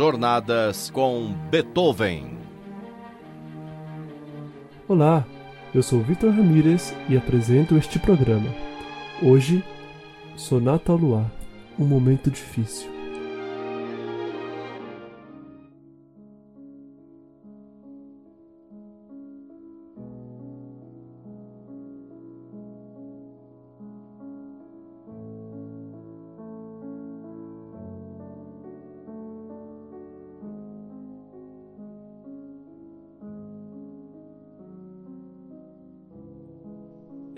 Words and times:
Jornadas 0.00 0.88
com 0.88 1.34
Beethoven. 1.50 2.38
Olá, 4.88 5.26
eu 5.74 5.82
sou 5.82 6.00
Vitor 6.00 6.30
Ramírez 6.30 6.96
e 7.06 7.18
apresento 7.18 7.76
este 7.76 7.98
programa. 7.98 8.48
Hoje, 9.22 9.62
Sonata 10.36 10.90
ao 10.90 10.96
Luar 10.96 11.30
Um 11.78 11.84
Momento 11.84 12.30
Difícil. 12.30 12.99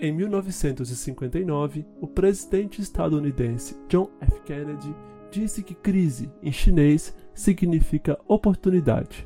Em 0.03 0.11
1959, 0.11 1.85
o 2.01 2.05
presidente 2.05 2.81
estadunidense 2.81 3.77
John 3.87 4.09
F. 4.19 4.41
Kennedy 4.41 4.93
disse 5.31 5.63
que 5.63 5.73
crise, 5.73 6.29
em 6.43 6.51
chinês, 6.51 7.15
significa 7.33 8.19
oportunidade. 8.27 9.25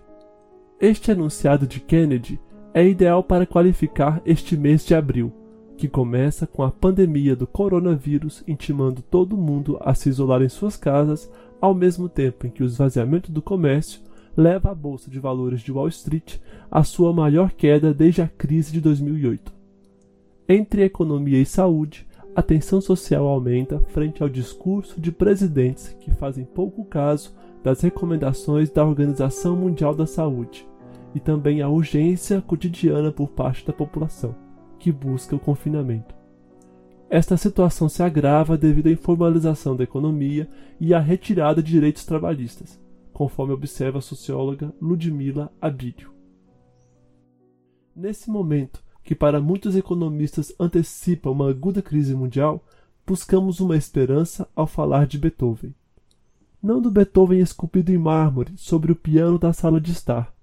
Este 0.79 1.09
enunciado 1.09 1.65
de 1.65 1.79
Kennedy 1.79 2.39
é 2.75 2.87
ideal 2.87 3.23
para 3.23 3.47
qualificar 3.47 4.21
este 4.23 4.55
mês 4.55 4.85
de 4.85 4.93
abril, 4.93 5.33
que 5.75 5.87
começa 5.87 6.45
com 6.45 6.61
a 6.61 6.69
pandemia 6.69 7.35
do 7.35 7.47
coronavírus 7.47 8.43
intimando 8.47 9.01
todo 9.01 9.35
mundo 9.35 9.79
a 9.81 9.95
se 9.95 10.09
isolar 10.09 10.43
em 10.43 10.49
suas 10.49 10.77
casas, 10.77 11.27
ao 11.59 11.73
mesmo 11.73 12.07
tempo 12.07 12.45
em 12.45 12.51
que 12.51 12.61
o 12.61 12.67
esvaziamento 12.67 13.31
do 13.31 13.41
comércio 13.41 14.01
leva 14.37 14.69
a 14.69 14.75
bolsa 14.75 15.09
de 15.09 15.17
valores 15.17 15.61
de 15.61 15.71
Wall 15.71 15.87
Street 15.87 16.35
à 16.69 16.83
sua 16.83 17.11
maior 17.11 17.51
queda 17.51 17.95
desde 17.95 18.21
a 18.21 18.27
crise 18.27 18.71
de 18.71 18.79
2008. 18.79 19.56
Entre 20.49 20.83
economia 20.83 21.41
e 21.41 21.45
saúde, 21.45 22.07
a 22.33 22.41
tensão 22.41 22.79
social 22.79 23.27
aumenta 23.27 23.81
frente 23.87 24.23
ao 24.23 24.29
discurso 24.29 25.01
de 25.01 25.11
presidentes 25.11 25.93
que 25.99 26.09
fazem 26.11 26.45
pouco 26.45 26.85
caso 26.85 27.35
das 27.61 27.81
recomendações 27.81 28.69
da 28.69 28.85
Organização 28.85 29.57
Mundial 29.57 29.93
da 29.93 30.05
Saúde 30.05 30.65
e 31.13 31.19
também 31.19 31.61
a 31.61 31.67
urgência 31.67 32.39
cotidiana 32.39 33.11
por 33.11 33.27
parte 33.29 33.65
da 33.65 33.73
população, 33.73 34.33
que 34.79 34.89
busca 34.89 35.35
o 35.35 35.39
confinamento. 35.39 36.15
Esta 37.09 37.35
situação 37.35 37.89
se 37.89 38.01
agrava 38.01 38.57
devido 38.57 38.87
à 38.87 38.91
informalização 38.91 39.75
da 39.75 39.83
economia 39.83 40.47
e 40.79 40.93
à 40.93 40.99
retirada 40.99 41.61
de 41.61 41.71
direitos 41.71 42.05
trabalhistas, 42.05 42.79
conforme 43.11 43.53
observa 43.53 43.97
a 43.97 44.01
socióloga 44.01 44.73
Ludmila 44.81 45.51
Abílio. 45.61 46.13
Nesse 47.93 48.29
momento, 48.29 48.86
que 49.07 49.15
para 49.15 49.39
muitos 49.39 49.77
economistas 49.77 50.51
antecipa 50.59 51.29
uma 51.29 51.49
aguda 51.49 51.81
crise 51.81 52.13
mundial, 52.13 52.61
buscamos 53.05 53.61
uma 53.61 53.77
esperança 53.77 54.45
ao 54.53 54.67
falar 54.67 55.07
de 55.07 55.17
Beethoven. 55.17 55.73
Não 56.61 56.81
do 56.81 56.91
Beethoven 56.91 57.39
esculpido 57.39 57.89
em 57.89 57.97
mármore 57.97 58.51
sobre 58.57 58.91
o 58.91 58.95
piano 58.97 59.39
da 59.39 59.53
sala 59.53 59.79
de 59.79 59.93
estar, 59.93 60.35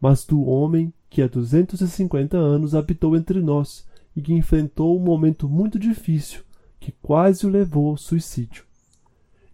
mas 0.00 0.24
do 0.24 0.44
homem 0.44 0.92
que 1.10 1.22
há 1.22 1.26
250 1.26 2.36
anos 2.36 2.72
habitou 2.72 3.16
entre 3.16 3.40
nós 3.40 3.84
e 4.14 4.22
que 4.22 4.32
enfrentou 4.32 4.96
um 4.96 5.02
momento 5.02 5.48
muito 5.48 5.76
difícil 5.76 6.44
que 6.78 6.92
quase 7.02 7.44
o 7.44 7.50
levou 7.50 7.88
ao 7.88 7.96
suicídio. 7.96 8.62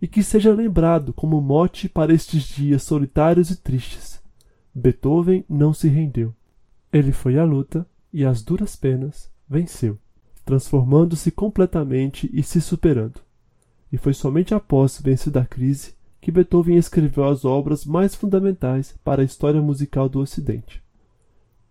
E 0.03 0.07
que 0.07 0.23
seja 0.23 0.53
lembrado 0.53 1.15
como 1.15 1.41
mote 1.41 1.89
para 1.89 2.13
estes 2.13 2.43
dias 2.43 2.83
solitários 2.83 3.51
e 3.51 3.57
tristes. 3.57 4.21
Beethoven 4.75 5.47
não 5.49 5.73
se 5.73 5.89
rendeu. 5.89 6.35
Ele 6.93 7.11
foi 7.11 7.39
à 7.39 7.45
luta 7.45 7.87
e 8.13 8.25
às 8.25 8.43
duras 8.43 8.77
penas 8.77 9.31
venceu, 9.49 9.99
transformando-se 10.45 11.31
completamente 11.31 12.31
e 12.33 12.43
se 12.43 12.61
superando. 12.61 13.21
E 13.93 13.99
foi 13.99 14.15
somente 14.15 14.55
após 14.55 15.01
vencida 15.01 15.41
a 15.41 15.47
crise 15.47 15.95
que 16.21 16.31
Beethoven 16.31 16.77
escreveu 16.77 17.25
as 17.25 17.45
obras 17.45 17.85
mais 17.85 18.15
fundamentais 18.15 18.95
para 19.03 19.23
a 19.23 19.25
história 19.25 19.61
musical 19.61 20.09
do 20.09 20.21
Ocidente. 20.21 20.83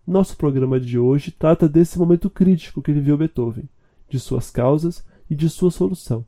Nosso 0.06 0.36
programa 0.36 0.80
de 0.80 0.98
hoje 0.98 1.32
trata 1.32 1.70
desse 1.70 2.00
momento 2.00 2.30
crítico 2.30 2.82
que 2.82 2.92
viveu 2.92 3.18
Beethoven, 3.18 3.70
de 4.10 4.20
suas 4.20 4.50
causas 4.50 5.06
e 5.30 5.36
de 5.36 5.50
sua 5.50 5.70
solução, 5.70 6.26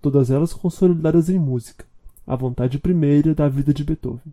todas 0.00 0.30
elas 0.30 0.52
consolidadas 0.52 1.28
em 1.28 1.38
música, 1.38 1.84
a 2.24 2.36
vontade 2.36 2.78
primeira 2.78 3.34
da 3.34 3.48
vida 3.48 3.74
de 3.74 3.82
Beethoven. 3.82 4.32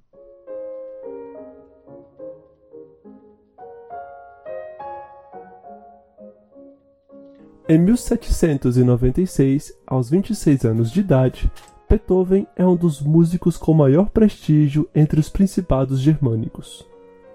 Em 7.68 7.80
1796, 7.80 9.74
aos 9.88 10.08
26 10.08 10.66
anos 10.66 10.92
de 10.92 11.00
idade, 11.00 11.52
Beethoven 11.90 12.46
é 12.56 12.64
um 12.64 12.76
dos 12.76 13.02
músicos 13.02 13.58
com 13.58 13.74
maior 13.74 14.12
prestígio 14.12 14.88
entre 14.94 15.20
os 15.20 15.30
principados 15.30 16.00
germânicos. 16.00 16.86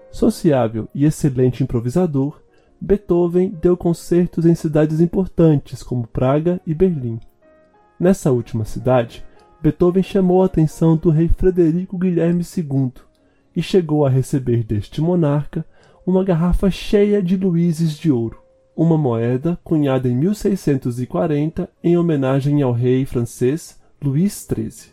Sociável 0.09 0.87
e 0.95 1.03
excelente 1.03 1.63
improvisador, 1.63 2.39
Beethoven 2.79 3.49
deu 3.61 3.75
concertos 3.75 4.45
em 4.45 4.55
cidades 4.55 5.01
importantes 5.01 5.83
como 5.83 6.07
Praga 6.07 6.61
e 6.65 6.73
Berlim. 6.73 7.19
Nessa 7.99 8.31
última 8.31 8.63
cidade, 8.63 9.25
Beethoven 9.61 10.01
chamou 10.01 10.43
a 10.43 10.45
atenção 10.45 10.95
do 10.95 11.09
rei 11.09 11.27
Frederico 11.27 11.97
Guilherme 11.97 12.45
II 12.57 12.93
e 13.53 13.61
chegou 13.61 14.05
a 14.05 14.09
receber 14.09 14.63
deste 14.63 15.01
monarca 15.01 15.65
uma 16.07 16.23
garrafa 16.23 16.71
cheia 16.71 17.21
de 17.21 17.35
luíses 17.35 17.97
de 17.97 18.09
ouro 18.09 18.40
uma 18.81 18.97
moeda 18.97 19.59
cunhada 19.63 20.09
em 20.09 20.15
1640 20.15 21.69
em 21.83 21.95
homenagem 21.99 22.63
ao 22.63 22.71
rei 22.71 23.05
francês 23.05 23.79
Luís 24.03 24.43
XIII. 24.51 24.91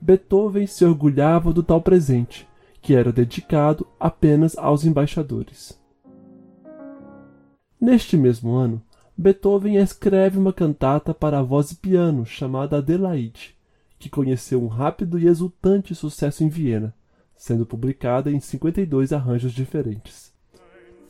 Beethoven 0.00 0.68
se 0.68 0.84
orgulhava 0.84 1.52
do 1.52 1.60
tal 1.60 1.82
presente, 1.82 2.46
que 2.80 2.94
era 2.94 3.12
dedicado 3.12 3.84
apenas 3.98 4.56
aos 4.56 4.84
embaixadores. 4.84 5.76
Neste 7.80 8.16
mesmo 8.16 8.54
ano, 8.54 8.80
Beethoven 9.16 9.78
escreve 9.78 10.38
uma 10.38 10.52
cantata 10.52 11.12
para 11.12 11.42
voz 11.42 11.72
e 11.72 11.74
piano 11.74 12.24
chamada 12.24 12.78
Adelaide, 12.78 13.56
que 13.98 14.08
conheceu 14.08 14.62
um 14.62 14.68
rápido 14.68 15.18
e 15.18 15.26
exultante 15.26 15.92
sucesso 15.92 16.44
em 16.44 16.48
Viena, 16.48 16.94
sendo 17.34 17.66
publicada 17.66 18.30
em 18.30 18.38
52 18.38 19.12
arranjos 19.12 19.52
diferentes. 19.52 20.27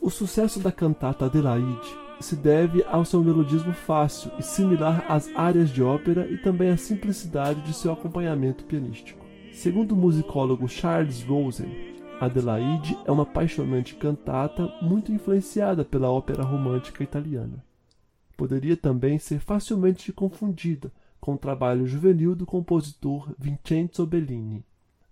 O 0.01 0.11
sucesso 0.11 0.61
da 0.61 0.71
cantata 0.71 1.27
Adelaide 1.27 1.99
se 2.21 2.37
deve 2.37 2.85
ao 2.85 3.05
seu 3.05 3.23
melodismo 3.23 3.73
fácil 3.73 4.31
e 4.39 4.43
similar 4.43 5.05
às 5.09 5.29
áreas 5.35 5.71
de 5.71 5.83
ópera 5.83 6.27
e 6.31 6.39
também 6.39 6.71
à 6.71 6.77
simplicidade 6.77 7.61
de 7.63 7.75
seu 7.75 7.93
acompanhamento 7.93 8.65
pianístico. 8.65 9.25
Segundo 9.53 9.93
o 9.93 9.97
musicólogo 9.97 10.69
Charles 10.69 11.23
Rosen, 11.23 11.69
Adelaide 12.21 12.97
é 13.05 13.13
uma 13.13 13.25
apaixonante 13.25 13.97
cantata 13.97 14.73
muito 14.81 15.13
influenciada 15.13 15.85
pela 15.85 16.11
ópera 16.11 16.43
romântica 16.43 17.03
italiana. 17.03 17.65
Poderia 18.37 18.77
também 18.77 19.19
ser 19.19 19.41
facilmente 19.41 20.13
confundida 20.13 20.93
com 21.21 21.35
o 21.35 21.39
trabalho 21.39 21.87
juvenil 21.87 22.35
do 22.37 22.47
compositor 22.47 23.33
Vincenzo 23.37 24.07
Bellini. 24.07 24.65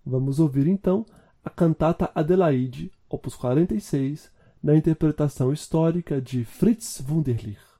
Vamos 0.05 0.39
ouvir 0.39 0.67
então 0.67 1.05
a 1.43 1.49
cantata 1.49 2.09
Adelaide, 2.15 2.91
opus 3.09 3.35
46, 3.35 4.31
na 4.67 4.75
interpretação 4.75 5.53
histórica 5.53 6.21
de 6.21 6.43
Fritz 6.43 7.01
Wunderlich. 7.07 7.76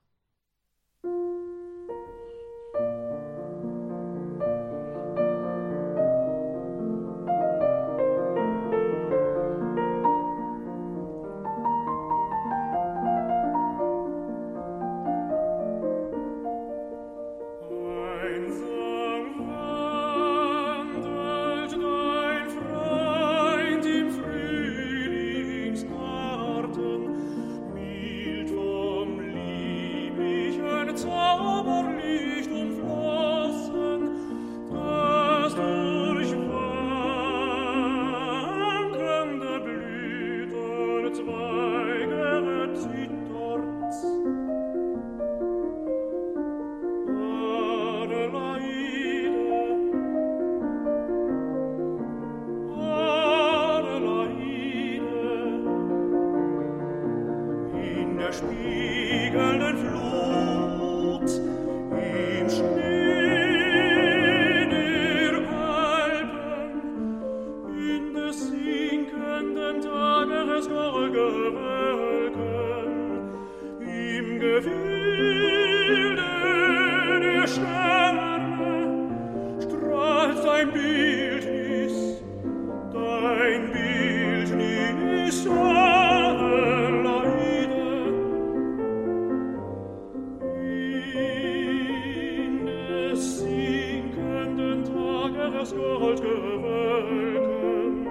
das 95.58 95.74
Gold 95.74 96.22
gewölken, 96.22 98.06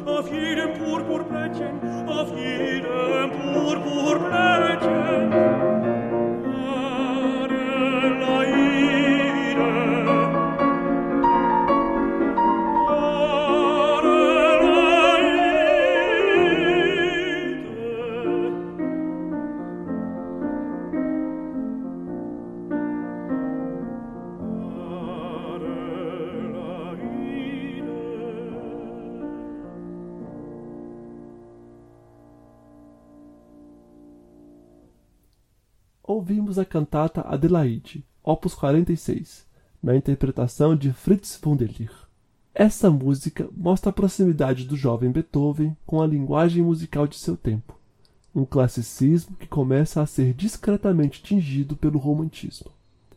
purpur 0.05 0.29
jedem 0.29 0.73
Purpurblättchen, 0.73 1.79
auf 2.07 2.29
purpur 2.37 3.31
Purpurblättchen. 3.31 5.92
Ouvimos 36.53 36.59
a 36.59 36.65
cantata 36.65 37.21
Adelaide, 37.21 38.05
opus 38.23 38.53
46, 38.53 39.45
na 39.81 39.95
interpretação 39.95 40.75
de 40.75 40.93
Fritz 40.93 41.39
Wunderlich. 41.43 41.91
Essa 42.53 42.91
música 42.91 43.49
mostra 43.55 43.89
a 43.89 43.93
proximidade 43.93 44.65
do 44.65 44.77
jovem 44.77 45.11
Beethoven 45.11 45.75
com 45.85 46.01
a 46.01 46.07
linguagem 46.07 46.61
musical 46.61 47.07
de 47.07 47.15
seu 47.15 47.35
tempo, 47.35 47.77
um 48.35 48.45
classicismo 48.45 49.35
que 49.35 49.47
começa 49.47 50.01
a 50.01 50.05
ser 50.05 50.33
discretamente 50.33 51.23
tingido 51.23 51.75
pelo 51.75 51.97
romantismo. 51.97 52.71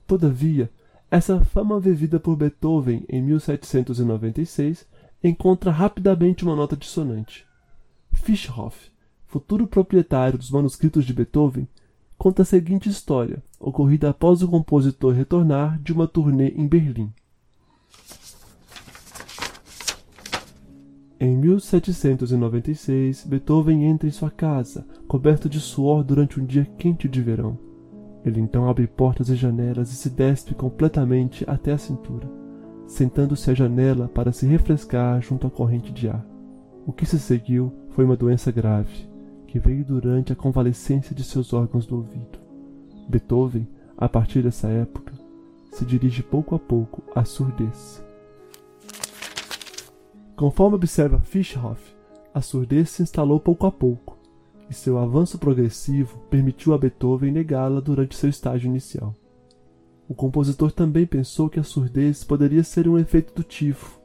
Todavia, 0.07 0.71
essa 1.11 1.45
fama 1.45 1.79
vivida 1.79 2.19
por 2.19 2.37
Beethoven 2.37 3.05
em 3.09 3.21
1796 3.21 4.87
encontra 5.23 5.71
rapidamente 5.71 6.45
uma 6.45 6.57
nota 6.57 6.77
dissonante. 6.77 7.45
Fischhoff 8.13 8.91
futuro 9.27 9.67
proprietário 9.67 10.39
dos 10.39 10.51
manuscritos 10.51 11.05
de 11.05 11.13
Beethoven, 11.13 11.69
conta 12.19 12.43
a 12.43 12.45
seguinte 12.45 12.89
história, 12.89 13.43
ocorrida 13.61 14.11
após 14.11 14.43
o 14.43 14.49
compositor 14.49 15.13
retornar 15.13 15.81
de 15.83 15.93
uma 15.93 16.07
turnê 16.07 16.49
em 16.49 16.67
Berlim. 16.67 17.13
Em 21.19 21.35
1796, 21.37 23.25
Beethoven 23.25 23.85
entra 23.85 24.07
em 24.07 24.13
sua 24.13 24.31
casa, 24.31 24.87
coberto 25.09 25.49
de 25.49 25.61
suor 25.61 26.05
durante 26.05 26.39
um 26.39 26.45
dia 26.45 26.67
quente 26.77 27.09
de 27.09 27.23
verão. 27.23 27.59
Ele 28.23 28.41
então 28.41 28.69
abre 28.69 28.87
portas 28.87 29.31
e 29.31 29.37
janelas 29.37 29.91
e 29.93 29.95
se 29.95 30.11
despe 30.11 30.55
completamente 30.55 31.43
até 31.49 31.73
a 31.73 31.79
cintura, 31.79 32.29
sentando-se 32.87 33.51
à 33.51 33.55
janela 33.55 34.09
para 34.09 34.33
se 34.33 34.47
refrescar 34.47 35.23
junto 35.23 35.47
à 35.47 35.51
corrente 35.51 35.91
de 35.91 36.09
ar. 36.09 36.27
O 36.87 36.93
que 36.93 37.07
se 37.07 37.19
seguiu 37.19 37.73
foi 37.91 38.05
uma 38.05 38.17
doença 38.17 38.53
grave, 38.53 39.09
que 39.57 39.59
veio 39.59 39.83
durante 39.83 40.35
a 40.35 40.37
convalescência 40.37 41.15
de 41.15 41.25
seus 41.25 41.55
órgãos 41.55 41.87
do 41.87 41.97
ouvido. 41.97 42.39
Beethoven, 43.09 43.67
a 43.97 44.07
partir 44.07 44.43
dessa 44.43 44.69
época, 44.69 45.15
se 45.73 45.83
dirige 45.83 46.23
pouco 46.23 46.55
a 46.55 46.59
pouco 46.59 47.03
à 47.15 47.25
surdez. 47.25 48.05
Conforme 50.37 50.77
observa 50.77 51.21
Fischhoff, 51.21 51.97
a 52.35 52.43
surdez 52.43 52.91
se 52.91 53.03
instalou 53.03 53.41
pouco 53.41 53.67
a 53.67 53.73
pouco, 53.73 54.19
e 54.69 54.75
seu 54.75 54.99
avanço 54.99 55.39
progressivo 55.39 56.19
permitiu 56.29 56.75
a 56.75 56.79
Beethoven 56.79 57.33
negá-la 57.33 57.81
durante 57.81 58.15
seu 58.15 58.29
estágio 58.29 58.69
inicial. 58.69 59.15
O 60.07 60.15
compositor 60.15 60.71
também 60.71 61.07
pensou 61.07 61.49
que 61.49 61.59
a 61.59 61.65
surdez 61.65 62.23
poderia 62.25 62.63
ser 62.63 62.87
um 62.87 62.99
efeito 62.99 63.33
do 63.33 63.43
tifo, 63.43 63.99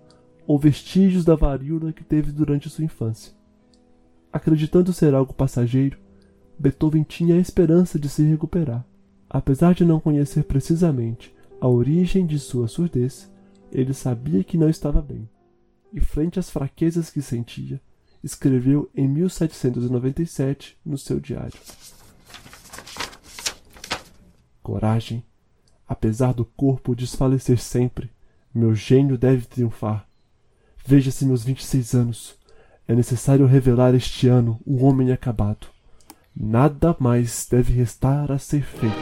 ou 0.48 0.58
vestígios 0.58 1.26
da 1.26 1.36
varíola 1.36 1.92
que 1.92 2.06
teve 2.06 2.32
durante 2.32 2.70
sua 2.70 2.86
infância. 2.86 3.41
Acreditando 4.32 4.94
ser 4.94 5.14
algo 5.14 5.34
passageiro, 5.34 5.98
Beethoven 6.58 7.04
tinha 7.04 7.36
a 7.36 7.40
esperança 7.40 8.00
de 8.00 8.08
se 8.08 8.24
recuperar. 8.24 8.86
Apesar 9.30 9.74
de 9.74 9.86
não 9.86 10.00
conhecer 10.00 10.44
precisamente 10.44 11.34
a 11.60 11.68
origem 11.68 12.26
de 12.26 12.38
sua 12.38 12.68
surdez, 12.68 13.32
ele 13.72 13.94
sabia 13.94 14.44
que 14.44 14.58
não 14.58 14.70
estava 14.70 15.02
bem 15.02 15.30
e, 15.94 16.00
frente 16.00 16.40
às 16.40 16.50
fraquezas 16.50 17.10
que 17.10 17.22
sentia, 17.22 17.82
escreveu 18.24 18.90
em 18.96 19.08
1797 19.08 20.78
no 20.86 20.98
seu 20.98 21.20
diário: 21.20 21.60
Coragem. 24.62 25.24
Apesar 25.88 26.34
do 26.34 26.46
corpo 26.46 26.96
desfalecer 26.96 27.60
sempre, 27.60 28.10
meu 28.54 28.74
gênio 28.74 29.18
deve 29.18 29.46
triunfar. 29.46 30.08
Veja-se 30.86 31.26
meus 31.26 31.44
26 31.44 31.94
anos. 31.94 32.41
É 32.92 32.94
necessário 32.94 33.46
revelar 33.46 33.96
este 33.96 34.28
ano 34.28 34.60
o 34.66 34.84
homem 34.84 35.14
acabado. 35.14 35.68
Nada 36.36 36.94
mais 37.00 37.48
deve 37.50 37.72
restar 37.72 38.30
a 38.30 38.38
ser 38.38 38.64
feito. 38.64 38.94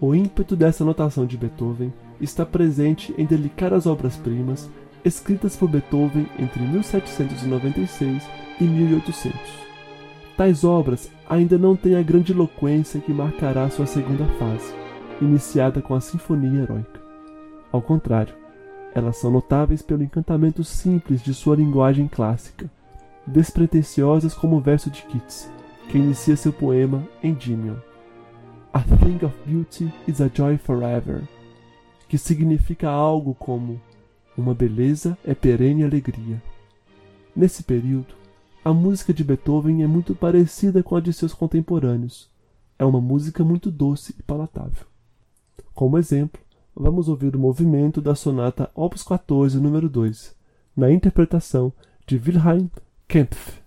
O 0.00 0.14
ímpeto 0.14 0.56
dessa 0.56 0.82
notação 0.82 1.26
de 1.26 1.36
Beethoven 1.36 1.92
está 2.18 2.46
presente 2.46 3.14
em 3.18 3.26
delicadas 3.26 3.84
obras-primas 3.86 4.66
escritas 5.04 5.56
por 5.56 5.68
Beethoven 5.68 6.26
entre 6.38 6.62
1796 6.62 8.26
e 8.58 8.64
1800. 8.64 9.38
Tais 10.38 10.64
obras 10.64 11.10
ainda 11.28 11.58
não 11.58 11.76
têm 11.76 11.96
a 11.96 12.02
grande 12.02 12.32
eloquência 12.32 12.98
que 12.98 13.12
marcará 13.12 13.68
sua 13.68 13.84
segunda 13.84 14.24
fase, 14.38 14.72
iniciada 15.20 15.82
com 15.82 15.94
a 15.94 16.00
Sinfonia 16.00 16.62
Heróica. 16.62 16.98
Ao 17.70 17.82
contrário, 17.82 18.39
elas 18.94 19.16
são 19.16 19.30
notáveis 19.30 19.82
pelo 19.82 20.02
encantamento 20.02 20.64
simples 20.64 21.22
de 21.22 21.32
sua 21.32 21.56
linguagem 21.56 22.08
clássica, 22.08 22.70
despretensiosas 23.26 24.34
como 24.34 24.56
o 24.56 24.60
verso 24.60 24.90
de 24.90 25.02
Keats, 25.02 25.50
que 25.88 25.98
inicia 25.98 26.36
seu 26.36 26.52
poema 26.52 27.06
Endymion. 27.22 27.76
A 28.72 28.80
thing 28.80 29.24
of 29.24 29.34
beauty 29.46 29.92
is 30.06 30.20
a 30.20 30.28
joy 30.32 30.56
forever 30.58 31.22
que 32.10 32.18
significa 32.18 32.90
algo 32.90 33.36
como 33.36 33.80
uma 34.36 34.52
beleza 34.52 35.16
é 35.24 35.32
perene 35.32 35.84
alegria. 35.84 36.42
Nesse 37.36 37.62
período, 37.62 38.14
a 38.64 38.72
música 38.72 39.14
de 39.14 39.22
Beethoven 39.22 39.84
é 39.84 39.86
muito 39.86 40.12
parecida 40.12 40.82
com 40.82 40.96
a 40.96 41.00
de 41.00 41.12
seus 41.12 41.32
contemporâneos. 41.32 42.28
É 42.76 42.84
uma 42.84 43.00
música 43.00 43.44
muito 43.44 43.70
doce 43.70 44.16
e 44.18 44.24
palatável. 44.24 44.84
Como 45.72 45.96
exemplo, 45.96 46.40
vamos 46.80 47.10
ouvir 47.10 47.36
o 47.36 47.38
movimento 47.38 48.00
da 48.00 48.14
sonata 48.14 48.70
Opus 48.74 49.02
14, 49.02 49.60
número 49.60 49.86
2, 49.86 50.34
na 50.74 50.90
interpretação 50.90 51.70
de 52.06 52.16
Wilhelm 52.16 52.68
Kempf. 53.06 53.59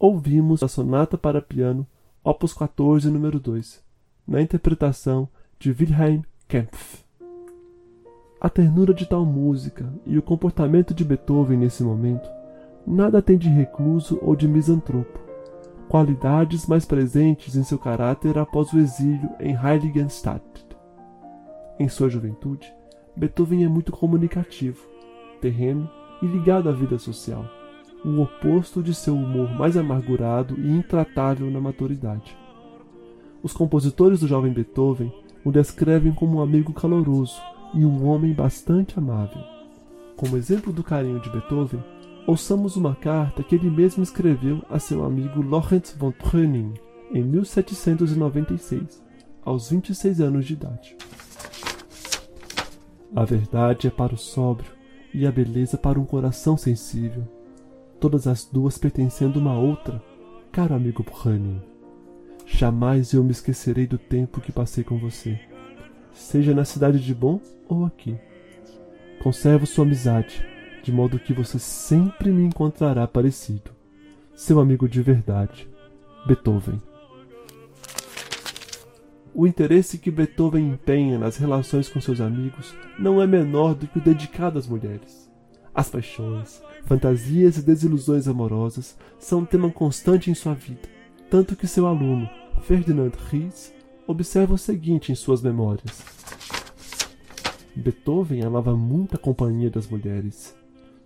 Ouvimos 0.00 0.62
a 0.62 0.68
Sonata 0.68 1.18
para 1.18 1.42
Piano, 1.42 1.86
Opus 2.24 2.54
14, 2.54 3.10
número 3.10 3.38
2, 3.38 3.84
na 4.26 4.40
interpretação 4.40 5.28
de 5.58 5.76
Wilhelm 5.78 6.22
Kempf. 6.48 7.04
A 8.40 8.48
ternura 8.48 8.94
de 8.94 9.04
tal 9.04 9.26
música 9.26 9.92
e 10.06 10.16
o 10.16 10.22
comportamento 10.22 10.94
de 10.94 11.04
Beethoven 11.04 11.58
nesse 11.58 11.82
momento 11.82 12.26
nada 12.86 13.20
tem 13.20 13.36
de 13.36 13.50
recluso 13.50 14.18
ou 14.22 14.34
de 14.34 14.48
misantropo, 14.48 15.20
qualidades 15.86 16.66
mais 16.66 16.86
presentes 16.86 17.54
em 17.54 17.62
seu 17.62 17.78
caráter 17.78 18.38
após 18.38 18.72
o 18.72 18.78
exílio 18.78 19.28
em 19.38 19.54
Heiligenstadt. 19.54 20.42
Em 21.78 21.90
sua 21.90 22.08
juventude, 22.08 22.72
Beethoven 23.14 23.64
é 23.64 23.68
muito 23.68 23.92
comunicativo, 23.92 24.80
terreno 25.42 25.90
e 26.22 26.26
ligado 26.26 26.70
à 26.70 26.72
vida 26.72 26.98
social, 26.98 27.44
o 28.04 28.20
oposto 28.20 28.82
de 28.82 28.94
seu 28.94 29.14
humor 29.14 29.50
mais 29.52 29.76
amargurado 29.76 30.58
e 30.58 30.70
intratável 30.70 31.50
na 31.50 31.60
maturidade. 31.60 32.36
Os 33.42 33.52
compositores 33.52 34.20
do 34.20 34.28
jovem 34.28 34.52
Beethoven 34.52 35.12
o 35.44 35.50
descrevem 35.50 36.12
como 36.12 36.38
um 36.38 36.42
amigo 36.42 36.72
caloroso 36.72 37.40
e 37.74 37.84
um 37.84 38.06
homem 38.06 38.32
bastante 38.32 38.98
amável. 38.98 39.42
Como 40.16 40.36
exemplo 40.36 40.72
do 40.72 40.82
carinho 40.82 41.20
de 41.20 41.30
Beethoven, 41.30 41.82
ouçamos 42.26 42.76
uma 42.76 42.94
carta 42.94 43.42
que 43.42 43.54
ele 43.54 43.70
mesmo 43.70 44.02
escreveu 44.02 44.62
a 44.68 44.78
seu 44.78 45.04
amigo 45.04 45.40
Lorenz 45.40 45.96
von 45.98 46.12
Tröning 46.12 46.74
em 47.12 47.22
1796, 47.22 49.02
aos 49.42 49.70
26 49.70 50.20
anos 50.20 50.46
de 50.46 50.52
idade. 50.52 50.96
A 53.14 53.24
verdade 53.24 53.86
é 53.86 53.90
para 53.90 54.14
o 54.14 54.18
sóbrio 54.18 54.70
e 55.12 55.26
a 55.26 55.32
beleza 55.32 55.76
para 55.76 55.98
um 55.98 56.04
coração 56.04 56.56
sensível, 56.56 57.26
todas 58.00 58.26
as 58.26 58.44
duas 58.44 58.78
pertencendo 58.78 59.38
uma 59.38 59.52
à 59.52 59.58
outra, 59.58 60.02
caro 60.50 60.74
amigo 60.74 61.04
Brunning. 61.04 61.60
Jamais 62.46 63.12
eu 63.12 63.22
me 63.22 63.30
esquecerei 63.30 63.86
do 63.86 63.98
tempo 63.98 64.40
que 64.40 64.50
passei 64.50 64.82
com 64.82 64.98
você, 64.98 65.38
seja 66.12 66.54
na 66.54 66.64
cidade 66.64 66.98
de 66.98 67.14
Bonn 67.14 67.38
ou 67.68 67.84
aqui. 67.84 68.16
Conservo 69.22 69.66
sua 69.66 69.84
amizade, 69.84 70.42
de 70.82 70.90
modo 70.90 71.18
que 71.18 71.34
você 71.34 71.58
sempre 71.58 72.32
me 72.32 72.42
encontrará 72.42 73.06
parecido. 73.06 73.70
Seu 74.34 74.58
amigo 74.58 74.88
de 74.88 75.02
verdade, 75.02 75.68
Beethoven. 76.26 76.80
O 79.34 79.46
interesse 79.46 79.98
que 79.98 80.10
Beethoven 80.10 80.70
empenha 80.70 81.18
nas 81.18 81.36
relações 81.36 81.88
com 81.88 82.00
seus 82.00 82.20
amigos 82.20 82.74
não 82.98 83.20
é 83.22 83.26
menor 83.26 83.74
do 83.74 83.86
que 83.86 83.98
o 83.98 84.02
dedicado 84.02 84.58
às 84.58 84.66
mulheres. 84.66 85.30
As 85.72 85.88
paixões, 85.88 86.60
fantasias 86.84 87.56
e 87.56 87.62
desilusões 87.62 88.26
amorosas 88.28 88.96
são 89.18 89.40
um 89.40 89.44
tema 89.44 89.70
constante 89.70 90.30
em 90.30 90.34
sua 90.34 90.54
vida, 90.54 90.88
tanto 91.28 91.56
que 91.56 91.66
seu 91.66 91.86
aluno, 91.86 92.28
Ferdinand 92.62 93.12
Ries, 93.30 93.72
observa 94.06 94.54
o 94.54 94.58
seguinte 94.58 95.12
em 95.12 95.14
suas 95.14 95.42
memórias. 95.42 96.02
Beethoven 97.74 98.42
amava 98.42 98.76
muito 98.76 99.14
a 99.14 99.18
companhia 99.18 99.70
das 99.70 99.86
mulheres, 99.86 100.54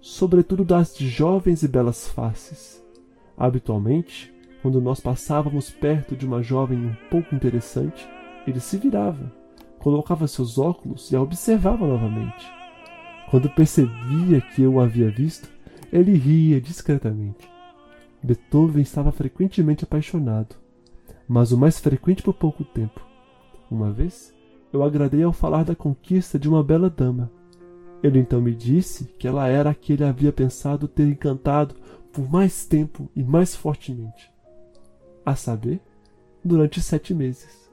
sobretudo 0.00 0.64
das 0.64 0.94
de 0.94 1.08
jovens 1.08 1.62
e 1.62 1.68
belas 1.68 2.08
faces. 2.08 2.82
Habitualmente, 3.36 4.32
quando 4.62 4.80
nós 4.80 5.00
passávamos 5.00 5.70
perto 5.70 6.16
de 6.16 6.24
uma 6.24 6.42
jovem 6.42 6.78
um 6.78 6.94
pouco 7.10 7.34
interessante, 7.34 8.08
ele 8.46 8.60
se 8.60 8.78
virava, 8.78 9.30
colocava 9.78 10.26
seus 10.26 10.58
óculos 10.58 11.12
e 11.12 11.16
a 11.16 11.20
observava 11.20 11.86
novamente. 11.86 12.46
Quando 13.30 13.50
percebia 13.50 14.40
que 14.40 14.62
eu 14.62 14.74
o 14.74 14.80
havia 14.80 15.10
visto, 15.10 15.48
ele 15.94 16.12
ria 16.14 16.60
discretamente. 16.60 17.48
Beethoven 18.20 18.82
estava 18.82 19.12
frequentemente 19.12 19.84
apaixonado, 19.84 20.56
mas 21.28 21.52
o 21.52 21.56
mais 21.56 21.78
frequente 21.78 22.20
por 22.20 22.34
pouco 22.34 22.64
tempo. 22.64 23.00
Uma 23.70 23.92
vez, 23.92 24.34
eu 24.72 24.82
agradei 24.82 25.22
ao 25.22 25.32
falar 25.32 25.62
da 25.62 25.76
conquista 25.76 26.36
de 26.36 26.48
uma 26.48 26.64
bela 26.64 26.90
dama. 26.90 27.30
Ele 28.02 28.18
então 28.18 28.40
me 28.40 28.52
disse 28.52 29.04
que 29.20 29.28
ela 29.28 29.46
era 29.46 29.70
a 29.70 29.74
que 29.74 29.92
ele 29.92 30.02
havia 30.02 30.32
pensado 30.32 30.88
ter 30.88 31.06
encantado 31.06 31.76
por 32.12 32.28
mais 32.28 32.66
tempo 32.66 33.08
e 33.14 33.22
mais 33.22 33.54
fortemente. 33.54 34.32
A 35.24 35.36
saber, 35.36 35.80
durante 36.44 36.82
sete 36.82 37.14
meses. 37.14 37.70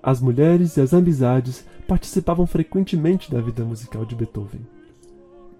As 0.00 0.20
mulheres 0.20 0.76
e 0.76 0.80
as 0.80 0.94
amizades 0.94 1.66
participavam 1.88 2.46
frequentemente 2.46 3.32
da 3.32 3.40
vida 3.40 3.64
musical 3.64 4.06
de 4.06 4.14
Beethoven. 4.14 4.79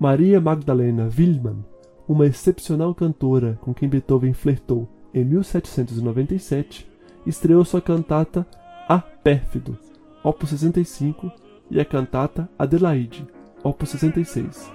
Maria 0.01 0.41
Magdalena 0.41 1.11
Willmann, 1.15 1.63
uma 2.09 2.25
excepcional 2.25 2.95
cantora 2.95 3.59
com 3.61 3.75
quem 3.75 3.87
Beethoven 3.87 4.33
flertou 4.33 4.89
em 5.13 5.23
1797, 5.23 6.91
estreou 7.27 7.63
sua 7.67 7.83
cantata 7.83 8.47
A 8.89 8.99
Pérfido, 8.99 9.77
opus 10.25 10.49
65, 10.49 11.31
e 11.71 11.79
a 11.79 11.85
cantata 11.85 12.49
Adelaide, 12.59 13.27
opus 13.63 13.91
66. 13.91 14.73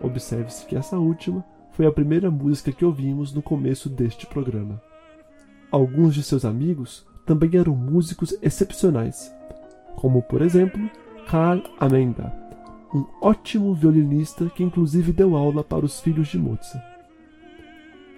Observe-se 0.00 0.64
que 0.66 0.76
essa 0.76 0.96
última 0.96 1.44
foi 1.72 1.84
a 1.84 1.92
primeira 1.92 2.30
música 2.30 2.70
que 2.70 2.84
ouvimos 2.84 3.34
no 3.34 3.42
começo 3.42 3.88
deste 3.88 4.28
programa. 4.28 4.80
Alguns 5.72 6.14
de 6.14 6.22
seus 6.22 6.44
amigos 6.44 7.04
também 7.26 7.50
eram 7.56 7.74
músicos 7.74 8.32
excepcionais, 8.40 9.34
como 9.96 10.22
por 10.22 10.40
exemplo 10.40 10.88
Karl 11.26 11.62
Amenda, 11.80 12.41
um 12.94 13.06
ótimo 13.20 13.74
violinista 13.74 14.50
que 14.50 14.62
inclusive 14.62 15.12
deu 15.12 15.36
aula 15.36 15.64
para 15.64 15.84
os 15.84 16.00
filhos 16.00 16.28
de 16.28 16.38
Mozart. 16.38 16.84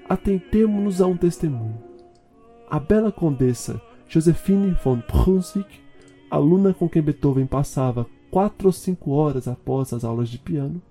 Atentemo-nos 0.09 1.01
a 1.01 1.07
um 1.07 1.17
testemunho. 1.17 1.79
A 2.69 2.79
bela 2.79 3.13
condessa 3.13 3.81
Josephine 4.09 4.77
von 4.83 5.01
Brunswick, 5.09 5.81
aluna 6.31 6.75
com 6.75 6.89
quem 6.89 7.03
Beethoven 7.03 7.47
passava 7.47 8.07
quatro 8.31 8.69
ou 8.69 8.73
cinco 8.73 9.13
horas 9.13 9.47
após 9.47 9.93
as 9.93 10.05
aulas 10.05 10.29
de 10.29 10.39
piano, 10.39 10.83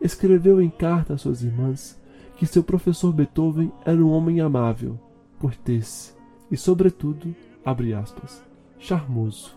escreveu 0.00 0.60
em 0.60 0.70
carta 0.70 1.14
às 1.14 1.20
suas 1.20 1.42
irmãs 1.42 2.00
que 2.36 2.46
seu 2.46 2.64
professor 2.64 3.12
Beethoven 3.12 3.70
era 3.84 4.02
um 4.02 4.10
homem 4.10 4.40
amável, 4.40 4.98
cortês 5.38 6.16
e, 6.50 6.56
sobretudo, 6.56 7.34
abre 7.62 7.92
aspas, 7.92 8.42
charmoso, 8.78 9.54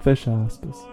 fecha 0.00 0.36
aspas. 0.44 0.84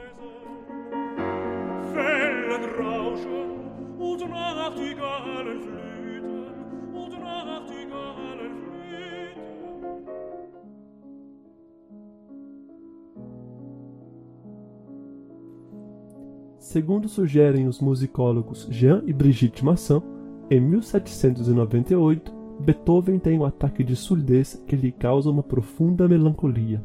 Segundo 16.70 17.10
sugerem 17.10 17.68
os 17.68 17.82
musicólogos 17.82 18.68
Jean 18.70 19.02
e 19.08 19.12
Brigitte 19.12 19.66
Masson, 19.66 20.04
em 20.52 20.62
1798, 20.62 22.32
Beethoven 22.60 23.18
tem 23.18 23.40
um 23.40 23.44
ataque 23.44 23.84
de 23.84 23.96
surdez 23.96 24.64
que 24.68 24.76
lhe 24.76 24.92
causa 24.92 25.32
uma 25.32 25.42
profunda 25.42 26.08
melancolia. 26.08 26.80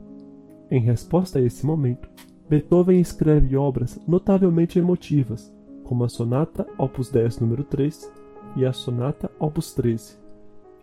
Em 0.70 0.80
resposta 0.80 1.38
a 1.38 1.42
esse 1.42 1.66
momento, 1.66 2.08
Beethoven 2.48 2.98
escreve 2.98 3.58
obras 3.58 4.00
notavelmente 4.08 4.78
emotivas, 4.78 5.54
como 5.84 6.02
a 6.02 6.08
Sonata 6.08 6.66
Opus 6.78 7.10
10 7.10 7.40
número 7.40 7.62
3 7.62 8.10
e 8.56 8.64
a 8.64 8.72
Sonata 8.72 9.30
Opus 9.38 9.74
13, 9.74 10.16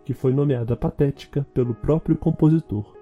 que 0.04 0.14
foi 0.14 0.32
nomeada 0.32 0.76
patética 0.76 1.44
pelo 1.52 1.74
próprio 1.74 2.16
compositor. 2.16 2.96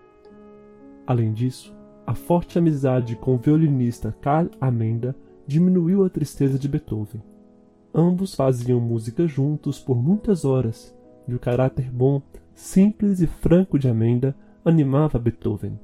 Além 1.07 1.35
disso, 1.35 1.77
a 2.07 2.15
forte 2.15 2.59
amizade 2.59 3.17
com 3.17 3.35
o 3.35 3.39
violinista 3.39 4.17
Karl 4.23 4.49
Amenda 4.59 5.15
diminuiu 5.51 6.05
a 6.05 6.09
tristeza 6.09 6.57
de 6.57 6.69
Beethoven. 6.69 7.21
Ambos 7.93 8.37
faziam 8.37 8.79
música 8.79 9.27
juntos 9.27 9.81
por 9.81 10.01
muitas 10.01 10.45
horas 10.45 10.97
e 11.27 11.35
o 11.35 11.41
caráter 11.41 11.91
bom, 11.91 12.23
simples 12.55 13.21
e 13.21 13.27
franco 13.27 13.77
de 13.77 13.89
Amenda 13.89 14.33
animava 14.65 15.19
Beethoven. 15.19 15.77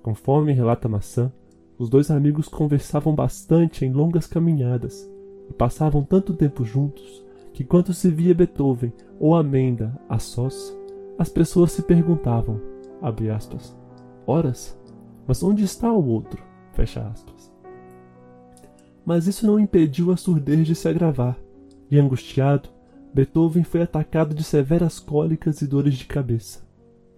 Conforme 0.00 0.52
relata 0.52 0.88
Maçã, 0.88 1.32
os 1.76 1.88
dois 1.88 2.08
amigos 2.08 2.46
conversavam 2.46 3.16
bastante 3.16 3.84
em 3.84 3.92
longas 3.92 4.28
caminhadas 4.28 5.10
e 5.50 5.52
passavam 5.52 6.04
tanto 6.04 6.32
tempo 6.32 6.64
juntos 6.64 7.24
que, 7.52 7.64
quando 7.64 7.92
se 7.92 8.08
via 8.08 8.32
Beethoven 8.32 8.92
ou 9.18 9.34
Amenda 9.34 10.00
a 10.08 10.20
sós, 10.20 10.72
as 11.18 11.28
pessoas 11.28 11.72
se 11.72 11.82
perguntavam, 11.82 12.60
abre 13.02 13.28
aspas, 13.28 13.76
horas, 14.24 14.78
mas 15.26 15.42
onde 15.42 15.64
está 15.64 15.92
o 15.92 16.06
outro? 16.06 16.40
Fecha 16.74 17.04
aspas. 17.08 17.53
Mas 19.04 19.26
isso 19.26 19.46
não 19.46 19.58
impediu 19.58 20.10
a 20.10 20.16
surdez 20.16 20.66
de 20.66 20.74
se 20.74 20.88
agravar, 20.88 21.38
e 21.90 21.98
angustiado, 21.98 22.70
Beethoven 23.12 23.62
foi 23.62 23.82
atacado 23.82 24.34
de 24.34 24.42
severas 24.42 24.98
cólicas 24.98 25.62
e 25.62 25.66
dores 25.66 25.94
de 25.94 26.06
cabeça. 26.06 26.66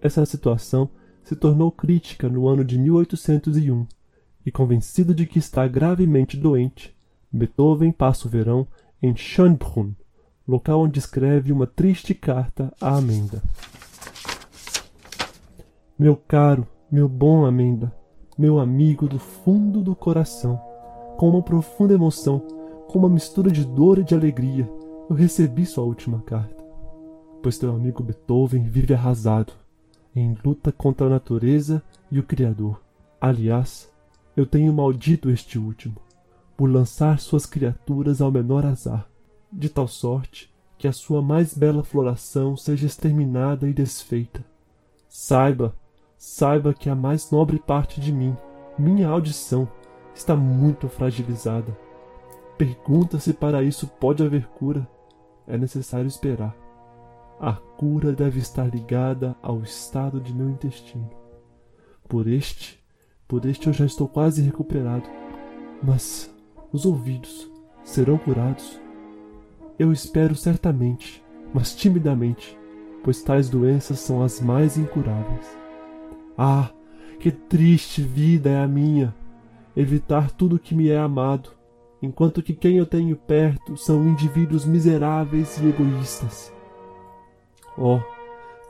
Essa 0.01 0.25
situação 0.25 0.89
se 1.23 1.35
tornou 1.35 1.71
crítica 1.71 2.29
no 2.29 2.47
ano 2.47 2.63
de 2.63 2.77
1801, 2.77 3.87
e 4.45 4.51
convencido 4.51 5.13
de 5.13 5.25
que 5.25 5.39
está 5.39 5.67
gravemente 5.67 6.37
doente, 6.37 6.95
Beethoven 7.31 7.91
passa 7.91 8.27
o 8.27 8.31
verão 8.31 8.67
em 9.01 9.15
Schönbrunn, 9.15 9.93
local 10.47 10.81
onde 10.81 10.99
escreve 10.99 11.51
uma 11.51 11.67
triste 11.67 12.13
carta 12.13 12.73
à 12.79 12.95
Amenda. 12.95 13.41
Meu 15.99 16.15
caro, 16.15 16.65
meu 16.91 17.09
bom 17.09 17.45
Amenda, 17.45 17.93
meu 18.37 18.59
amigo 18.59 19.07
do 19.07 19.19
fundo 19.19 19.81
do 19.81 19.95
coração, 19.95 20.61
com 21.17 21.27
uma 21.29 21.41
profunda 21.41 21.95
emoção, 21.95 22.39
com 22.87 22.99
uma 22.99 23.09
mistura 23.09 23.51
de 23.51 23.65
dor 23.65 23.97
e 23.97 24.03
de 24.03 24.13
alegria, 24.13 24.69
eu 25.09 25.15
recebi 25.15 25.65
sua 25.65 25.83
última 25.83 26.21
carta. 26.21 26.63
Pois 27.41 27.57
teu 27.57 27.71
amigo 27.71 28.03
Beethoven 28.03 28.63
vive 28.63 28.93
arrasado, 28.93 29.51
em 30.15 30.37
luta 30.45 30.71
contra 30.71 31.07
a 31.07 31.09
natureza 31.09 31.81
e 32.11 32.19
o 32.19 32.23
Criador. 32.23 32.79
Aliás, 33.19 33.91
eu 34.35 34.45
tenho 34.45 34.71
maldito 34.71 35.29
este 35.31 35.57
último, 35.57 35.95
por 36.55 36.69
lançar 36.69 37.19
suas 37.19 37.45
criaturas 37.45 38.21
ao 38.21 38.31
menor 38.31 38.65
azar, 38.65 39.07
de 39.51 39.69
tal 39.69 39.87
sorte 39.87 40.53
que 40.77 40.87
a 40.87 40.93
sua 40.93 41.21
mais 41.21 41.55
bela 41.55 41.83
floração 41.83 42.55
seja 42.55 42.85
exterminada 42.85 43.67
e 43.67 43.73
desfeita. 43.73 44.45
Saiba, 45.09 45.75
saiba 46.15 46.75
que 46.75 46.89
a 46.89 46.95
mais 46.95 47.31
nobre 47.31 47.57
parte 47.57 47.99
de 47.99 48.11
mim, 48.13 48.37
minha 48.77 49.07
audição, 49.07 49.67
está 50.17 50.35
muito 50.35 50.87
fragilizada. 50.89 51.77
Pergunta 52.57 53.19
se 53.19 53.33
para 53.33 53.63
isso 53.63 53.87
pode 53.87 54.23
haver 54.23 54.47
cura. 54.47 54.87
É 55.47 55.57
necessário 55.57 56.07
esperar. 56.07 56.55
A 57.39 57.53
cura 57.53 58.11
deve 58.11 58.39
estar 58.39 58.65
ligada 58.65 59.35
ao 59.41 59.61
estado 59.61 60.19
de 60.19 60.33
meu 60.33 60.49
intestino. 60.49 61.09
Por 62.07 62.27
este 62.27 62.77
por 63.27 63.45
este 63.45 63.67
eu 63.67 63.73
já 63.73 63.85
estou 63.85 64.07
quase 64.07 64.41
recuperado. 64.41 65.07
Mas 65.83 66.33
os 66.71 66.85
ouvidos 66.85 67.51
serão 67.83 68.17
curados? 68.17 68.79
Eu 69.77 69.91
espero 69.91 70.33
certamente, 70.33 71.23
mas 71.53 71.75
timidamente, 71.75 72.57
pois 73.03 73.21
tais 73.21 73.49
doenças 73.49 73.99
são 73.99 74.23
as 74.23 74.39
mais 74.39 74.77
incuráveis. 74.77 75.45
Ah, 76.37 76.71
que 77.19 77.31
triste 77.31 78.01
vida 78.01 78.49
é 78.49 78.63
a 78.63 78.67
minha! 78.67 79.13
Evitar 79.77 80.31
tudo 80.31 80.57
que 80.57 80.73
me 80.73 80.89
é 80.89 80.97
amado, 80.97 81.51
enquanto 82.01 82.41
que 82.41 82.55
quem 82.55 82.77
eu 82.77 82.85
tenho 82.87 83.15
perto 83.15 83.77
são 83.77 84.07
indivíduos 84.07 84.65
miseráveis 84.65 85.59
e 85.59 85.67
egoístas. 85.67 86.51
Oh, 87.77 87.99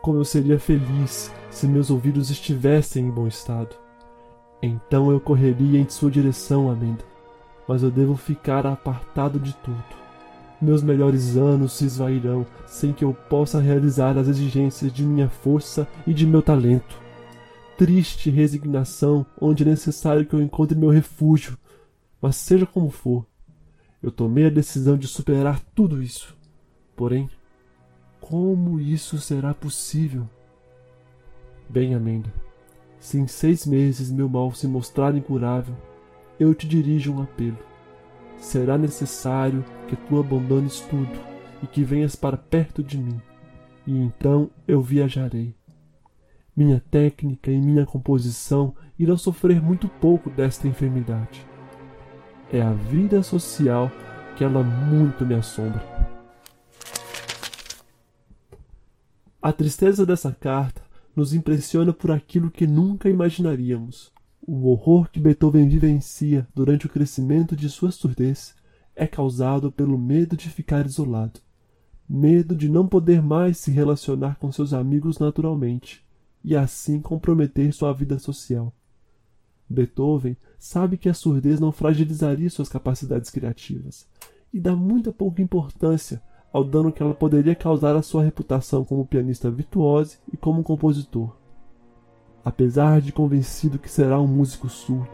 como 0.02 0.18
eu 0.18 0.26
seria 0.26 0.60
feliz 0.60 1.34
se 1.50 1.66
meus 1.66 1.90
ouvidos 1.90 2.30
estivessem 2.30 3.06
em 3.06 3.10
bom 3.10 3.26
estado! 3.26 3.74
Então 4.62 5.10
eu 5.10 5.22
correria 5.22 5.80
em 5.80 5.88
sua 5.88 6.12
direção, 6.12 6.70
Amanda. 6.70 7.06
Mas 7.66 7.84
eu 7.84 7.90
devo 7.90 8.18
ficar 8.18 8.68
apartado 8.68 9.40
de 9.40 9.56
tudo. 9.64 9.82
Meus 10.62 10.84
melhores 10.84 11.38
anos 11.38 11.72
se 11.72 11.86
esvairão 11.86 12.46
sem 12.66 12.92
que 12.92 13.06
eu 13.06 13.14
possa 13.14 13.62
realizar 13.62 14.18
as 14.18 14.28
exigências 14.28 14.92
de 14.92 15.06
minha 15.06 15.30
força 15.30 15.88
e 16.06 16.14
de 16.14 16.28
meu 16.28 16.42
talento. 16.42 17.07
Triste 17.78 18.32
resignação, 18.32 19.26
onde 19.40 19.64
é 19.64 19.66
necessário 19.68 20.26
que 20.26 20.34
eu 20.34 20.42
encontre 20.42 20.78
meu 20.78 20.90
refúgio. 20.90 21.58
Mas 22.20 22.36
seja 22.36 22.66
como 22.66 22.90
for, 22.90 23.26
eu 24.02 24.12
tomei 24.12 24.48
a 24.48 24.50
decisão 24.50 24.98
de 24.98 25.08
superar 25.08 25.60
tudo 25.76 26.02
isso. 26.02 26.36
Porém, 26.96 27.30
como 28.20 28.80
isso 28.80 29.20
será 29.20 29.54
possível? 29.54 30.28
Bem, 31.70 31.94
Amanda. 31.94 32.34
Se 33.00 33.18
em 33.18 33.28
seis 33.28 33.66
meses 33.66 34.12
meu 34.12 34.28
mal 34.28 34.52
se 34.54 34.68
mostrar 34.68 35.16
incurável, 35.16 35.76
eu 36.40 36.56
te 36.56 36.68
dirijo 36.68 37.14
um 37.14 37.22
apelo. 37.22 37.60
Será 38.38 38.78
necessário 38.78 39.64
que 39.88 39.96
tu 39.96 40.20
abandones 40.20 40.80
tudo 40.82 41.20
e 41.62 41.68
que 41.68 41.84
venhas 41.84 42.16
para 42.16 42.38
perto 42.38 42.84
de 42.84 42.98
mim, 42.98 43.22
e 43.86 43.98
então 43.98 44.50
eu 44.68 44.82
viajarei. 44.82 45.57
Minha 46.58 46.80
técnica 46.90 47.52
e 47.52 47.62
minha 47.62 47.86
composição 47.86 48.74
irão 48.98 49.16
sofrer 49.16 49.62
muito 49.62 49.88
pouco 49.88 50.28
desta 50.32 50.68
enfermidade. 50.68 51.46
É 52.52 52.60
a 52.60 52.74
vida 52.74 53.22
social 53.22 53.92
que 54.36 54.44
ela 54.44 54.64
muito 54.64 55.24
me 55.24 55.36
assombra. 55.36 55.86
A 59.40 59.54
tristeza 59.54 60.04
dessa 60.04 60.32
carta 60.32 60.82
nos 61.16 61.32
impressiona 61.32 61.94
por 61.94 62.10
aquilo 62.10 62.50
que 62.50 62.66
nunca 62.66 63.08
imaginaríamos. 63.08 64.12
O 64.42 64.68
horror 64.72 65.12
que 65.12 65.20
Beethoven 65.20 65.70
vivencia 65.70 66.48
durante 66.56 66.88
o 66.88 66.90
crescimento 66.90 67.56
de 67.56 67.70
sua 67.70 67.92
surdez 67.92 68.56
é 68.96 69.06
causado 69.06 69.72
pelo 69.72 69.96
medo 69.96 70.36
de 70.36 70.50
ficar 70.50 70.88
isolado, 70.88 71.40
medo 72.10 72.56
de 72.56 72.68
não 72.68 72.88
poder 72.88 73.22
mais 73.22 73.60
se 73.60 73.70
relacionar 73.70 74.40
com 74.40 74.52
seus 74.52 74.74
amigos 74.74 75.20
naturalmente 75.20 76.07
e 76.48 76.56
assim 76.56 77.02
comprometer 77.02 77.74
sua 77.74 77.92
vida 77.92 78.18
social. 78.18 78.72
Beethoven 79.70 80.38
sabe 80.58 80.96
que 80.96 81.10
a 81.10 81.14
surdez 81.14 81.60
não 81.60 81.74
fragilizaria 81.74 82.50
suas 82.50 82.70
capacidades 82.70 83.30
criativas 83.30 84.08
e 84.54 84.58
dá 84.58 84.74
muita 84.74 85.12
pouca 85.12 85.42
importância 85.42 86.22
ao 86.54 86.64
dano 86.64 86.90
que 86.90 87.04
ela 87.04 87.14
poderia 87.14 87.54
causar 87.54 87.98
à 87.98 88.02
sua 88.02 88.24
reputação 88.24 88.86
como 88.86 89.06
pianista 89.06 89.52
virtuoso 89.52 90.20
e 90.32 90.38
como 90.38 90.64
compositor. 90.64 91.36
Apesar 92.46 93.02
de 93.02 93.12
convencido 93.12 93.78
que 93.78 93.92
será 93.92 94.18
um 94.18 94.26
músico 94.26 94.70
surdo, 94.70 95.12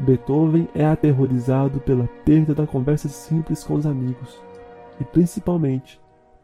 Beethoven 0.00 0.68
é 0.74 0.84
aterrorizado 0.84 1.78
pela 1.78 2.08
perda 2.24 2.52
da 2.52 2.66
conversa 2.66 3.08
simples 3.08 3.62
com 3.62 3.74
os 3.74 3.86
amigos 3.86 4.42
e 5.00 5.04
principalmente 5.04 6.00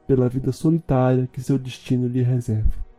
pela 0.06 0.28
vida 0.28 0.52
solitária 0.52 1.28
que 1.32 1.42
seu 1.42 1.58
destino 1.58 2.06
lhe 2.06 2.22
reserva. 2.22 2.89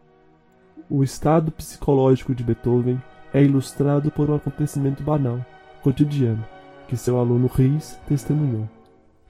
O 0.94 1.06
estado 1.06 1.54
psicológico 1.54 2.36
de 2.36 2.44
Beethoven 2.44 3.02
é 3.34 3.42
ilustrado 3.42 4.12
por 4.12 4.30
um 4.30 4.36
acontecimento 4.36 5.02
banal, 5.02 5.40
cotidiano, 5.82 6.46
que 6.86 6.98
seu 6.98 7.18
aluno 7.18 7.48
Ries 7.48 7.98
testemunhou. 8.10 8.68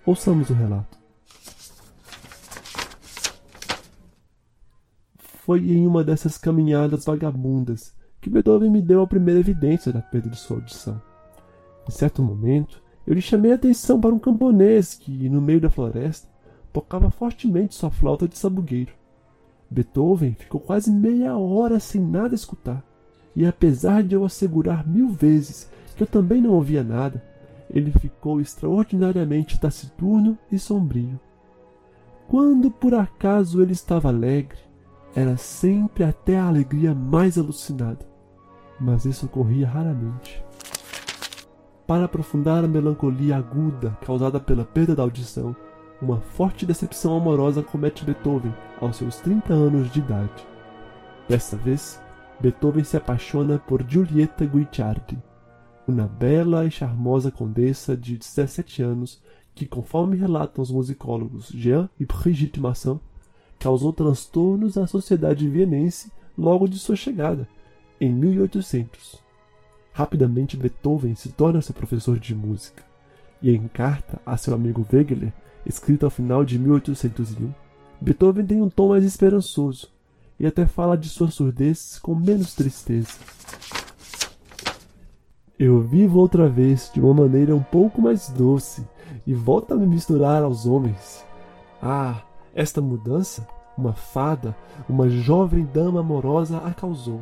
Ouçamos 0.03 0.49
o 0.49 0.53
relato. 0.55 0.97
foi 5.43 5.71
em 5.71 5.85
uma 5.85 6.03
dessas 6.03 6.37
caminhadas 6.37 7.05
vagabundas 7.05 7.93
que 8.19 8.29
Beethoven 8.29 8.71
me 8.71 8.81
deu 8.81 9.01
a 9.01 9.07
primeira 9.07 9.39
evidência 9.39 9.91
da 9.91 10.01
perda 10.01 10.29
de 10.29 10.37
sua 10.37 10.57
audição. 10.57 10.99
Em 11.87 11.91
certo 11.91 12.23
momento, 12.23 12.81
eu 13.05 13.13
lhe 13.13 13.21
chamei 13.21 13.51
a 13.51 13.55
atenção 13.55 14.01
para 14.01 14.15
um 14.15 14.19
camponês 14.19 14.95
que, 14.95 15.29
no 15.29 15.41
meio 15.41 15.61
da 15.61 15.69
floresta, 15.69 16.27
tocava 16.73 17.11
fortemente 17.11 17.75
sua 17.75 17.91
flauta 17.91 18.27
de 18.27 18.37
sabugueiro. 18.37 19.00
Beethoven 19.71 20.33
ficou 20.33 20.59
quase 20.59 20.91
meia 20.91 21.37
hora 21.37 21.79
sem 21.79 22.01
nada 22.01 22.35
escutar, 22.35 22.83
e 23.33 23.45
apesar 23.45 24.03
de 24.03 24.13
eu 24.13 24.25
assegurar 24.25 24.85
mil 24.85 25.07
vezes 25.07 25.71
que 25.95 26.03
eu 26.03 26.07
também 26.07 26.41
não 26.41 26.51
ouvia 26.51 26.83
nada, 26.83 27.23
ele 27.69 27.89
ficou 27.91 28.41
extraordinariamente 28.41 29.57
taciturno 29.57 30.37
e 30.51 30.59
sombrio. 30.59 31.17
Quando 32.27 32.69
por 32.69 32.93
acaso 32.93 33.61
ele 33.61 33.71
estava 33.71 34.09
alegre, 34.09 34.59
era 35.15 35.37
sempre 35.37 36.03
até 36.03 36.37
a 36.37 36.47
alegria 36.47 36.93
mais 36.93 37.37
alucinada, 37.37 38.05
mas 38.77 39.05
isso 39.05 39.25
ocorria 39.25 39.69
raramente. 39.69 40.43
Para 41.87 42.05
aprofundar 42.05 42.63
a 42.63 42.67
melancolia 42.67 43.37
aguda 43.37 43.97
causada 44.05 44.37
pela 44.37 44.65
perda 44.65 44.95
da 44.95 45.03
audição, 45.03 45.55
uma 46.01 46.19
forte 46.19 46.65
decepção 46.65 47.15
amorosa 47.15 47.61
comete 47.61 48.03
Beethoven 48.03 48.53
aos 48.79 48.97
seus 48.97 49.17
30 49.17 49.53
anos 49.53 49.91
de 49.91 49.99
idade. 49.99 50.47
Dessa 51.29 51.55
vez, 51.55 52.01
Beethoven 52.39 52.83
se 52.83 52.97
apaixona 52.97 53.59
por 53.59 53.85
Giulietta 53.87 54.45
Guicciardi, 54.45 55.21
uma 55.87 56.07
bela 56.07 56.65
e 56.65 56.71
charmosa 56.71 57.31
condessa 57.31 57.95
de 57.95 58.17
17 58.17 58.81
anos 58.81 59.21
que, 59.53 59.65
conforme 59.65 60.15
relatam 60.15 60.61
os 60.61 60.71
musicólogos 60.71 61.49
Jean 61.49 61.89
e 61.99 62.05
Brigitte 62.05 62.59
Masson, 62.59 62.99
causou 63.59 63.93
transtornos 63.93 64.77
à 64.77 64.87
sociedade 64.87 65.47
vienense 65.47 66.11
logo 66.37 66.67
de 66.67 66.79
sua 66.79 66.95
chegada, 66.95 67.47
em 67.99 68.11
1800. 68.11 69.21
Rapidamente 69.93 70.57
Beethoven 70.57 71.13
se 71.13 71.29
torna 71.29 71.61
seu 71.61 71.75
professor 71.75 72.17
de 72.17 72.33
música, 72.33 72.83
e 73.41 73.51
em 73.51 73.67
carta 73.67 74.19
a 74.25 74.37
seu 74.37 74.55
amigo 74.55 74.85
Wegeler, 74.91 75.33
escrita 75.65 76.05
ao 76.05 76.09
final 76.09 76.43
de 76.43 76.57
1801, 76.57 77.51
Beethoven 77.99 78.45
tem 78.45 78.61
um 78.61 78.69
tom 78.69 78.89
mais 78.89 79.03
esperançoso 79.03 79.89
e 80.39 80.45
até 80.45 80.65
fala 80.65 80.97
de 80.97 81.07
sua 81.07 81.29
surdez 81.29 81.99
com 81.99 82.15
menos 82.15 82.55
tristeza. 82.55 83.13
Eu 85.57 85.79
vivo 85.81 86.19
outra 86.19 86.49
vez 86.49 86.89
de 86.91 86.99
uma 86.99 87.13
maneira 87.13 87.55
um 87.55 87.61
pouco 87.61 88.01
mais 88.01 88.29
doce 88.29 88.83
e 89.27 89.33
volto 89.35 89.73
a 89.73 89.77
me 89.77 89.85
misturar 89.85 90.41
aos 90.41 90.65
homens. 90.65 91.23
Ah, 91.79 92.23
esta 92.55 92.81
mudança, 92.81 93.47
uma 93.77 93.93
fada, 93.93 94.55
uma 94.89 95.07
jovem 95.07 95.63
dama 95.71 95.99
amorosa 95.99 96.57
a 96.57 96.73
causou. 96.73 97.21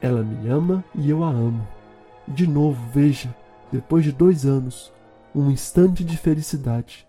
Ela 0.00 0.24
me 0.24 0.48
ama 0.48 0.84
e 0.96 1.08
eu 1.08 1.22
a 1.22 1.28
amo. 1.28 1.64
De 2.26 2.46
novo, 2.46 2.82
veja, 2.92 3.32
depois 3.70 4.02
de 4.02 4.10
dois 4.10 4.44
anos, 4.44 4.92
um 5.32 5.50
instante 5.50 6.02
de 6.02 6.16
felicidade. 6.16 7.06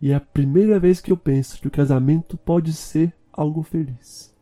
E 0.00 0.12
é 0.12 0.14
a 0.14 0.20
primeira 0.20 0.78
vez 0.78 1.00
que 1.00 1.12
eu 1.12 1.16
penso 1.16 1.60
que 1.60 1.68
o 1.68 1.70
casamento 1.70 2.36
pode 2.38 2.72
ser 2.72 3.12
algo 3.32 3.62
feliz. 3.62 4.34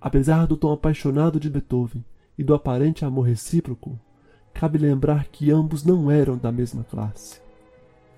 Apesar 0.00 0.46
do 0.46 0.56
tom 0.56 0.72
apaixonado 0.72 1.38
de 1.38 1.48
Beethoven 1.48 2.04
e 2.36 2.42
do 2.42 2.54
aparente 2.54 3.04
amor 3.04 3.22
recíproco, 3.22 3.98
cabe 4.52 4.78
lembrar 4.78 5.26
que 5.26 5.50
ambos 5.50 5.84
não 5.84 6.10
eram 6.10 6.36
da 6.36 6.50
mesma 6.50 6.82
classe. 6.84 7.40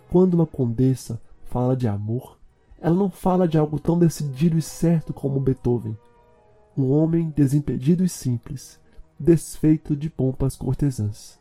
Quando 0.08 0.34
uma 0.34 0.46
condessa 0.46 1.20
fala 1.44 1.76
de 1.76 1.88
amor, 1.88 2.38
ela 2.80 2.94
não 2.94 3.10
fala 3.10 3.46
de 3.46 3.58
algo 3.58 3.78
tão 3.78 3.98
decidido 3.98 4.56
e 4.56 4.62
certo 4.62 5.12
como 5.12 5.40
Beethoven. 5.40 5.96
Um 6.76 6.90
homem 6.90 7.30
desimpedido 7.36 8.02
e 8.02 8.08
simples, 8.08 8.80
desfeito 9.18 9.94
de 9.94 10.08
pompas 10.08 10.56
cortesãs. 10.56 11.38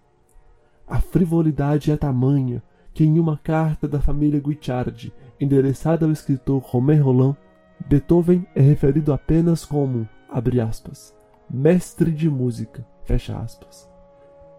A 0.87 0.99
frivolidade 0.99 1.91
é 1.91 1.95
tamanha 1.95 2.61
que 2.93 3.03
em 3.03 3.19
uma 3.19 3.37
carta 3.37 3.87
da 3.87 3.99
família 3.99 4.39
Guicciardi, 4.39 5.13
endereçada 5.39 6.05
ao 6.05 6.11
escritor 6.11 6.61
Romain 6.61 6.99
Roland, 6.99 7.37
Beethoven 7.87 8.45
é 8.53 8.61
referido 8.61 9.11
apenas 9.13 9.65
como, 9.65 10.07
abre 10.29 10.59
aspas, 10.61 11.15
mestre 11.49 12.11
de 12.11 12.29
música, 12.29 12.85
fecha 13.03 13.37
aspas, 13.37 13.89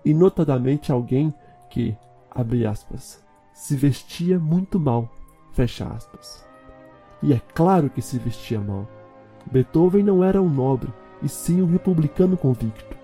e 0.05 0.13
notadamente 0.13 0.91
alguém 0.91 1.33
que, 1.71 1.97
abre 2.31 2.67
aspas, 2.67 3.25
se 3.53 3.77
vestia 3.77 4.39
muito 4.39 4.81
mal, 4.81 5.11
fecha 5.53 5.87
aspas. 5.87 6.45
E 7.23 7.33
é 7.33 7.41
claro 7.55 7.89
que 7.89 8.03
se 8.03 8.19
vestia 8.19 8.61
mal. 8.61 8.89
Beethoven 9.51 10.03
não 10.03 10.25
era 10.25 10.43
um 10.43 10.49
nobre, 10.49 10.93
e 11.23 11.29
sim 11.29 11.63
um 11.63 11.67
republicano 11.67 12.37
convicto. 12.37 12.97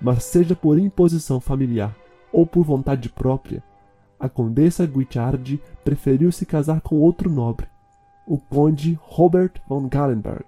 Mas 0.00 0.24
seja 0.24 0.56
por 0.56 0.78
imposição 0.78 1.40
familiar 1.40 1.94
ou 2.32 2.46
por 2.46 2.64
vontade 2.64 3.08
própria, 3.10 3.62
a 4.18 4.28
condessa 4.28 4.86
Guicciardi 4.86 5.60
preferiu 5.84 6.32
se 6.32 6.46
casar 6.46 6.80
com 6.80 6.96
outro 6.96 7.30
nobre, 7.30 7.66
o 8.26 8.38
conde 8.38 8.98
Robert 9.02 9.52
von 9.68 9.88
Gallenberg, 9.88 10.46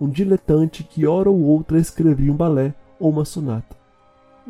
um 0.00 0.08
diletante 0.08 0.82
que 0.82 1.06
hora 1.06 1.30
ou 1.30 1.40
outra 1.40 1.78
escrevia 1.78 2.32
um 2.32 2.36
balé 2.36 2.74
ou 2.98 3.10
uma 3.10 3.24
sonata, 3.24 3.76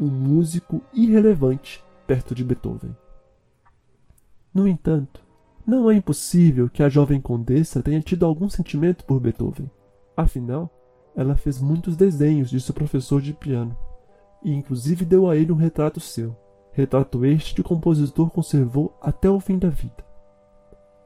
um 0.01 0.07
músico 0.07 0.81
irrelevante 0.95 1.83
perto 2.07 2.35
de 2.35 2.45
Beethoven. 2.45 2.95
No 4.53 4.67
entanto, 4.67 5.23
não 5.67 5.91
é 5.91 5.95
impossível 5.95 6.69
que 6.69 6.83
a 6.83 6.89
jovem 6.89 7.21
condessa 7.21 7.83
tenha 7.83 8.01
tido 8.01 8.27
algum 8.27 8.49
sentimento 8.49 9.05
por 9.05 9.21
Beethoven. 9.21 9.71
Afinal, 10.17 10.71
ela 11.15 11.37
fez 11.37 11.61
muitos 11.61 11.97
desenhos 11.97 12.51
de 12.51 12.61
seu 12.61 12.75
professor 12.75 13.21
de 13.21 13.33
piano, 13.33 13.77
e 14.43 14.53
inclusive 14.53 15.05
deu 15.05 15.29
a 15.29 15.37
ele 15.37 15.53
um 15.53 15.57
retrato 15.57 16.01
seu, 16.01 16.37
retrato 16.73 17.25
este 17.25 17.55
que 17.55 17.61
o 17.61 17.65
compositor 17.65 18.31
conservou 18.31 18.97
até 19.01 19.29
o 19.29 19.41
fim 19.41 19.59
da 19.59 19.69
vida. 19.69 20.05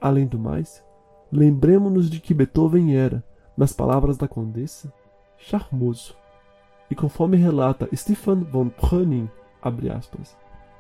Além 0.01 0.27
do 0.27 0.39
mais, 0.39 0.85
lembremos-nos 1.33 2.11
de 2.11 2.21
que 2.21 2.35
Beethoven 2.35 2.97
era, 2.97 3.25
nas 3.57 3.73
palavras 3.73 4.17
da 4.17 4.29
condessa, 4.29 4.93
charmoso. 5.39 6.15
E 6.91 6.95
conforme 6.95 7.37
relata 7.37 7.89
Stefan 7.95 8.41
von 8.45 8.71
Breuning, 8.81 9.31
aspas, 9.97 10.37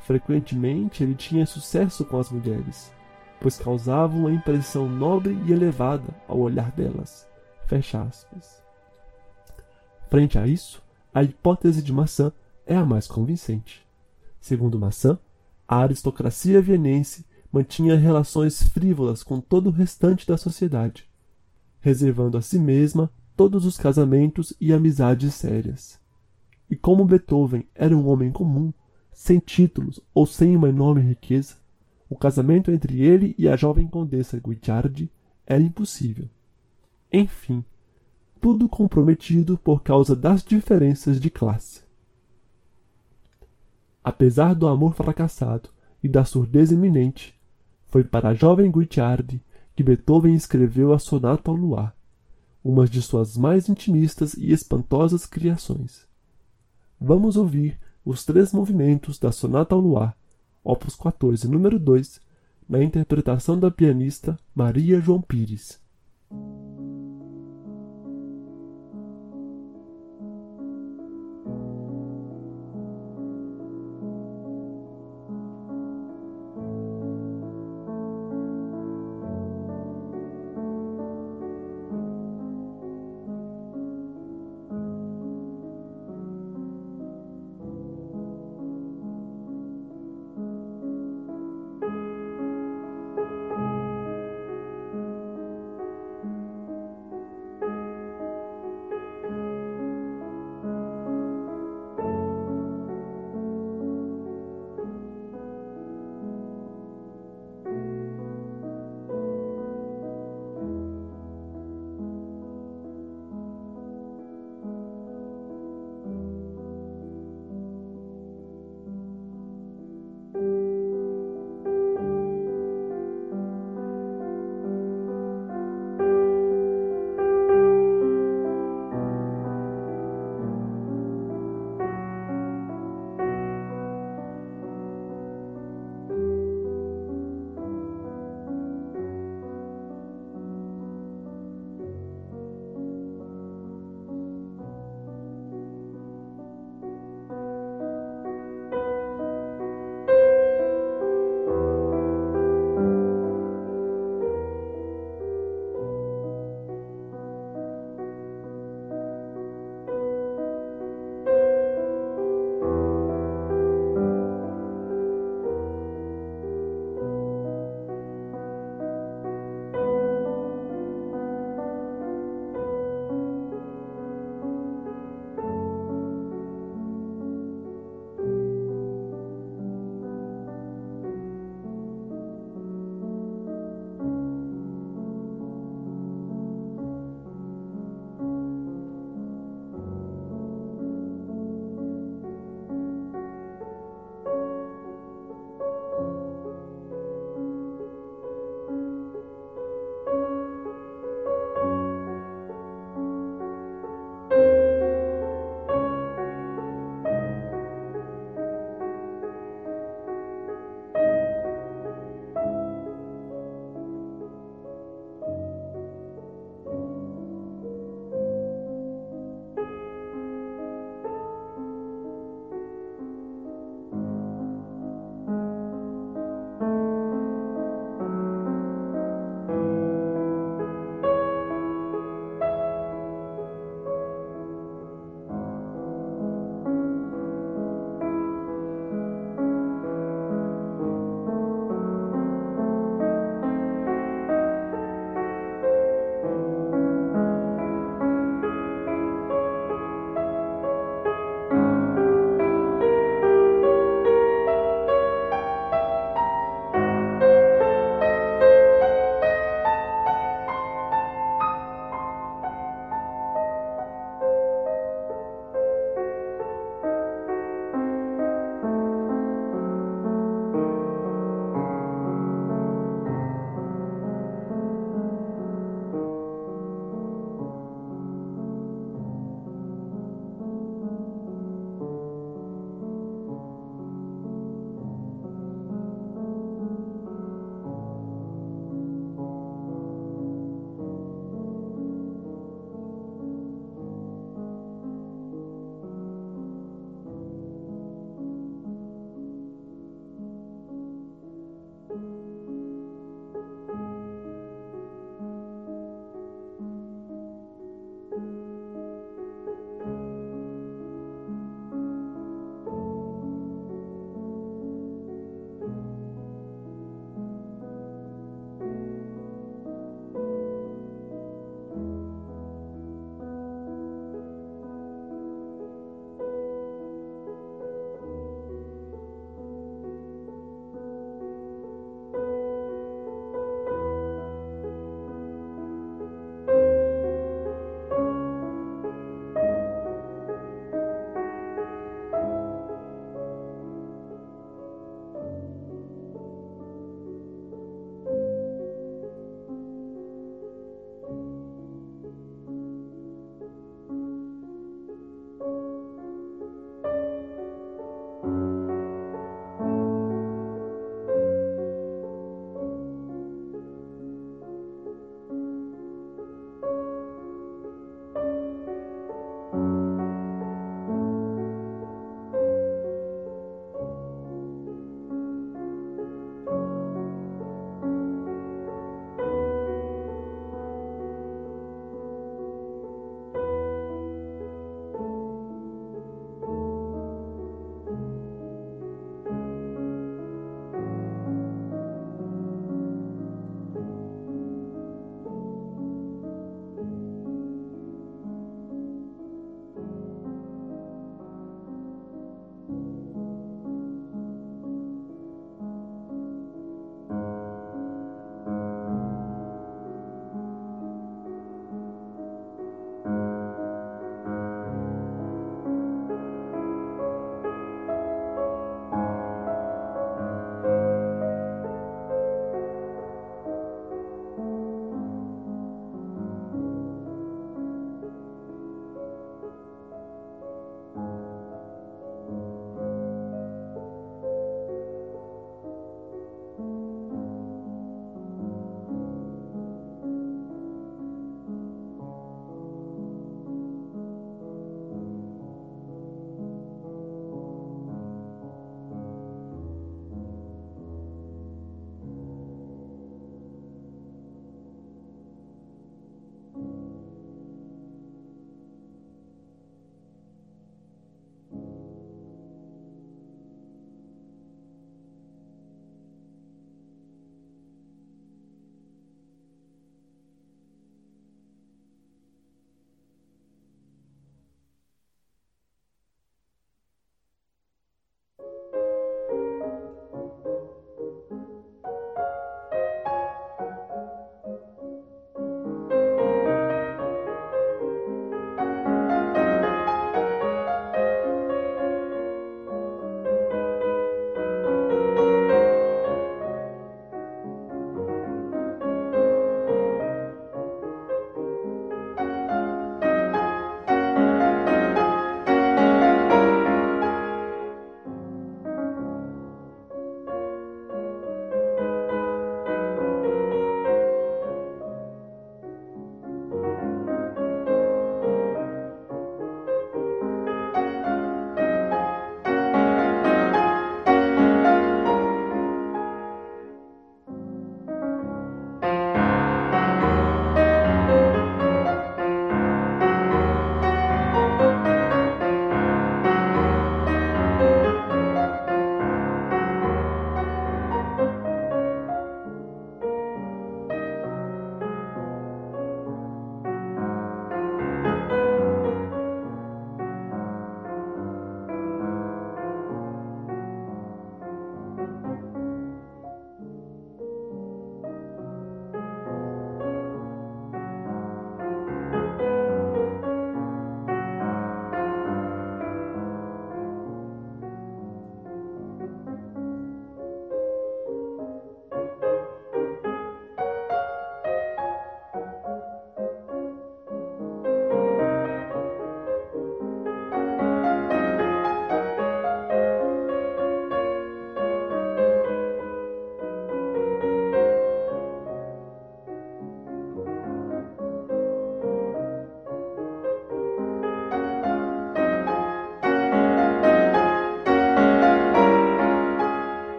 frequentemente 0.00 1.02
ele 1.02 1.14
tinha 1.14 1.44
sucesso 1.44 2.04
com 2.04 2.18
as 2.18 2.30
mulheres, 2.30 2.92
pois 3.40 3.58
causava 3.58 4.16
uma 4.16 4.30
impressão 4.30 4.88
nobre 4.88 5.36
e 5.46 5.52
elevada 5.52 6.14
ao 6.28 6.38
olhar 6.38 6.70
delas. 6.70 7.28
Fecha 7.66 8.00
aspas. 8.02 8.62
Frente 10.08 10.38
a 10.38 10.46
isso, 10.46 10.82
a 11.12 11.22
hipótese 11.22 11.82
de 11.82 11.92
maçã 11.92 12.32
é 12.64 12.76
a 12.76 12.84
mais 12.84 13.06
convincente. 13.06 13.87
Segundo 14.40 14.78
Maçã, 14.78 15.18
a 15.66 15.78
aristocracia 15.78 16.60
vienense 16.60 17.24
mantinha 17.52 17.96
relações 17.96 18.62
frívolas 18.62 19.22
com 19.22 19.40
todo 19.40 19.68
o 19.68 19.72
restante 19.72 20.26
da 20.26 20.36
sociedade, 20.36 21.08
reservando 21.80 22.36
a 22.36 22.42
si 22.42 22.58
mesma 22.58 23.10
todos 23.36 23.64
os 23.64 23.76
casamentos 23.76 24.52
e 24.60 24.72
amizades 24.72 25.34
sérias. 25.34 25.98
E 26.70 26.76
como 26.76 27.04
Beethoven 27.04 27.66
era 27.74 27.96
um 27.96 28.08
homem 28.08 28.30
comum, 28.30 28.72
sem 29.12 29.38
títulos 29.38 30.00
ou 30.14 30.26
sem 30.26 30.56
uma 30.56 30.68
enorme 30.68 31.00
riqueza, 31.00 31.56
o 32.08 32.16
casamento 32.16 32.70
entre 32.70 33.02
ele 33.02 33.34
e 33.38 33.48
a 33.48 33.56
jovem 33.56 33.86
condessa 33.86 34.38
Guicciardi 34.38 35.10
era 35.46 35.62
impossível. 35.62 36.28
Enfim, 37.12 37.64
tudo 38.40 38.68
comprometido 38.68 39.58
por 39.58 39.82
causa 39.82 40.14
das 40.14 40.42
diferenças 40.42 41.20
de 41.20 41.30
classe. 41.30 41.87
Apesar 44.08 44.54
do 44.54 44.66
amor 44.66 44.94
fracassado 44.94 45.68
e 46.02 46.08
da 46.08 46.24
surdez 46.24 46.72
iminente, 46.72 47.38
foi 47.88 48.02
para 48.02 48.30
a 48.30 48.34
jovem 48.34 48.70
Guicciardi 48.70 49.44
que 49.76 49.82
Beethoven 49.82 50.34
escreveu 50.34 50.94
a 50.94 50.98
Sonata 50.98 51.50
ao 51.50 51.54
Luar, 51.54 51.94
uma 52.64 52.88
de 52.88 53.02
suas 53.02 53.36
mais 53.36 53.68
intimistas 53.68 54.32
e 54.32 54.50
espantosas 54.50 55.26
criações. 55.26 56.06
Vamos 56.98 57.36
ouvir 57.36 57.78
os 58.02 58.24
três 58.24 58.50
movimentos 58.50 59.18
da 59.18 59.30
Sonata 59.30 59.74
ao 59.74 59.80
Luar, 59.82 60.16
opus 60.64 60.96
14, 60.96 61.46
número 61.46 61.78
2, 61.78 62.18
na 62.66 62.82
interpretação 62.82 63.60
da 63.60 63.70
pianista 63.70 64.38
Maria 64.54 65.02
João 65.02 65.20
Pires. 65.20 65.78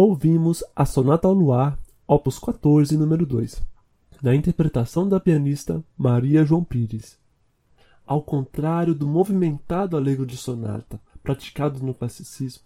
Ouvimos 0.00 0.62
a 0.76 0.84
Sonata 0.84 1.26
ao 1.26 1.34
Luar, 1.34 1.76
opus 2.06 2.38
14, 2.38 2.96
número 2.96 3.26
2, 3.26 3.60
na 4.22 4.32
interpretação 4.32 5.08
da 5.08 5.18
pianista 5.18 5.82
Maria 5.96 6.44
João 6.44 6.62
Pires. 6.62 7.18
Ao 8.06 8.22
contrário 8.22 8.94
do 8.94 9.08
movimentado 9.08 9.96
alegro 9.96 10.24
de 10.24 10.36
sonata 10.36 11.00
praticado 11.20 11.84
no 11.84 11.92
classicismo, 11.92 12.62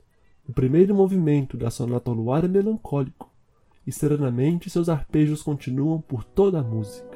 o 0.46 0.52
primeiro 0.52 0.94
movimento 0.94 1.56
da 1.56 1.70
Sonata 1.70 2.10
ao 2.10 2.14
Luar 2.14 2.44
é 2.44 2.48
melancólico, 2.48 3.32
e 3.86 3.90
serenamente 3.90 4.68
seus 4.68 4.90
arpejos 4.90 5.42
continuam 5.42 6.02
por 6.02 6.24
toda 6.24 6.60
a 6.60 6.62
música. 6.62 7.11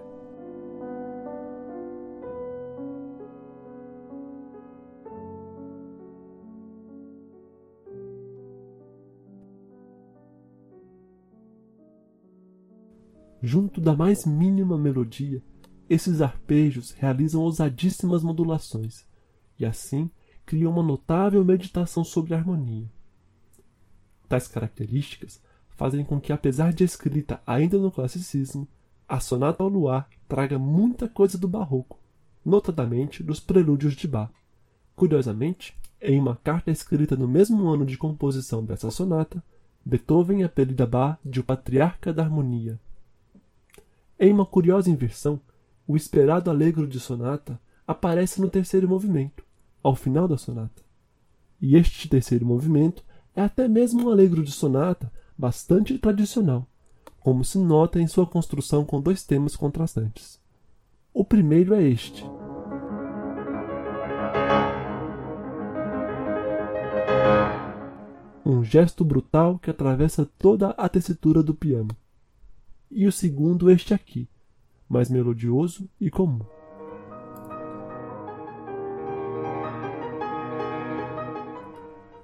Junto 13.46 13.80
da 13.80 13.94
mais 13.94 14.26
mínima 14.26 14.76
melodia, 14.76 15.40
esses 15.88 16.20
arpejos 16.20 16.90
realizam 16.90 17.42
ousadíssimas 17.42 18.20
modulações 18.20 19.06
e 19.56 19.64
assim 19.64 20.10
criam 20.44 20.72
uma 20.72 20.82
notável 20.82 21.44
meditação 21.44 22.02
sobre 22.02 22.34
a 22.34 22.38
harmonia. 22.38 22.90
Tais 24.28 24.48
características 24.48 25.40
fazem 25.76 26.04
com 26.04 26.20
que, 26.20 26.32
apesar 26.32 26.72
de 26.72 26.82
escrita 26.82 27.40
ainda 27.46 27.78
no 27.78 27.92
classicismo, 27.92 28.66
a 29.08 29.20
Sonata 29.20 29.62
ao 29.62 29.68
Luar 29.68 30.08
traga 30.26 30.58
muita 30.58 31.08
coisa 31.08 31.38
do 31.38 31.46
barroco, 31.46 32.00
notadamente 32.44 33.22
dos 33.22 33.38
prelúdios 33.38 33.94
de 33.94 34.08
Bach. 34.08 34.32
Curiosamente, 34.96 35.78
em 36.02 36.18
uma 36.18 36.34
carta 36.34 36.72
escrita 36.72 37.14
no 37.14 37.28
mesmo 37.28 37.68
ano 37.68 37.86
de 37.86 37.96
composição 37.96 38.64
dessa 38.64 38.90
sonata, 38.90 39.40
Beethoven 39.84 40.42
apelida 40.42 40.84
Bach 40.84 41.16
de 41.24 41.38
o 41.38 41.44
patriarca 41.44 42.12
da 42.12 42.24
harmonia. 42.24 42.80
Em 44.18 44.32
uma 44.32 44.46
curiosa 44.46 44.90
inversão, 44.90 45.38
o 45.86 45.94
esperado 45.94 46.50
alegro 46.50 46.86
de 46.86 46.98
sonata 46.98 47.60
aparece 47.86 48.40
no 48.40 48.48
terceiro 48.48 48.88
movimento, 48.88 49.44
ao 49.82 49.94
final 49.94 50.26
da 50.26 50.38
sonata. 50.38 50.82
E 51.60 51.76
este 51.76 52.08
terceiro 52.08 52.46
movimento 52.46 53.04
é 53.34 53.42
até 53.42 53.68
mesmo 53.68 54.06
um 54.06 54.10
alegro 54.10 54.42
de 54.42 54.50
sonata 54.50 55.12
bastante 55.36 55.98
tradicional, 55.98 56.66
como 57.20 57.44
se 57.44 57.58
nota 57.58 58.00
em 58.00 58.06
sua 58.06 58.26
construção 58.26 58.86
com 58.86 59.02
dois 59.02 59.22
temas 59.22 59.54
contrastantes. 59.54 60.40
O 61.12 61.22
primeiro 61.22 61.74
é 61.74 61.82
este. 61.82 62.24
Um 68.46 68.64
gesto 68.64 69.04
brutal 69.04 69.58
que 69.58 69.68
atravessa 69.68 70.24
toda 70.38 70.70
a 70.70 70.88
tessitura 70.88 71.42
do 71.42 71.52
piano 71.52 71.94
e 72.90 73.06
o 73.06 73.12
segundo 73.12 73.70
este 73.70 73.92
aqui, 73.92 74.28
mais 74.88 75.10
melodioso 75.10 75.88
e 76.00 76.10
comum. 76.10 76.40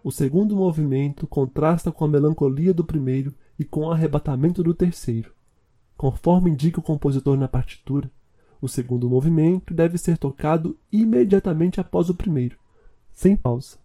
O 0.05 0.11
segundo 0.11 0.57
movimento 0.57 1.27
contrasta 1.29 1.93
com 1.93 2.05
a 2.05 2.09
melancolia 2.09 2.75
do 2.75 2.85
primeiro 2.85 3.33
e 3.57 3.65
com 3.65 3.83
o 3.83 3.93
arrebatamento 3.93 4.63
do 4.63 4.75
terceiro. 4.75 5.33
Conforme 5.97 6.51
indica 6.51 6.81
o 6.81 6.83
compositor 6.83 7.37
na 7.37 7.47
partitura, 7.47 8.11
o 8.61 8.69
segundo 8.69 9.09
movimento 9.09 9.73
deve 9.73 9.97
ser 9.99 10.19
tocado 10.19 10.77
imediatamente 10.91 11.81
após 11.81 12.09
o 12.09 12.15
primeiro, 12.15 12.57
sem 13.13 13.37
pausa. 13.37 13.79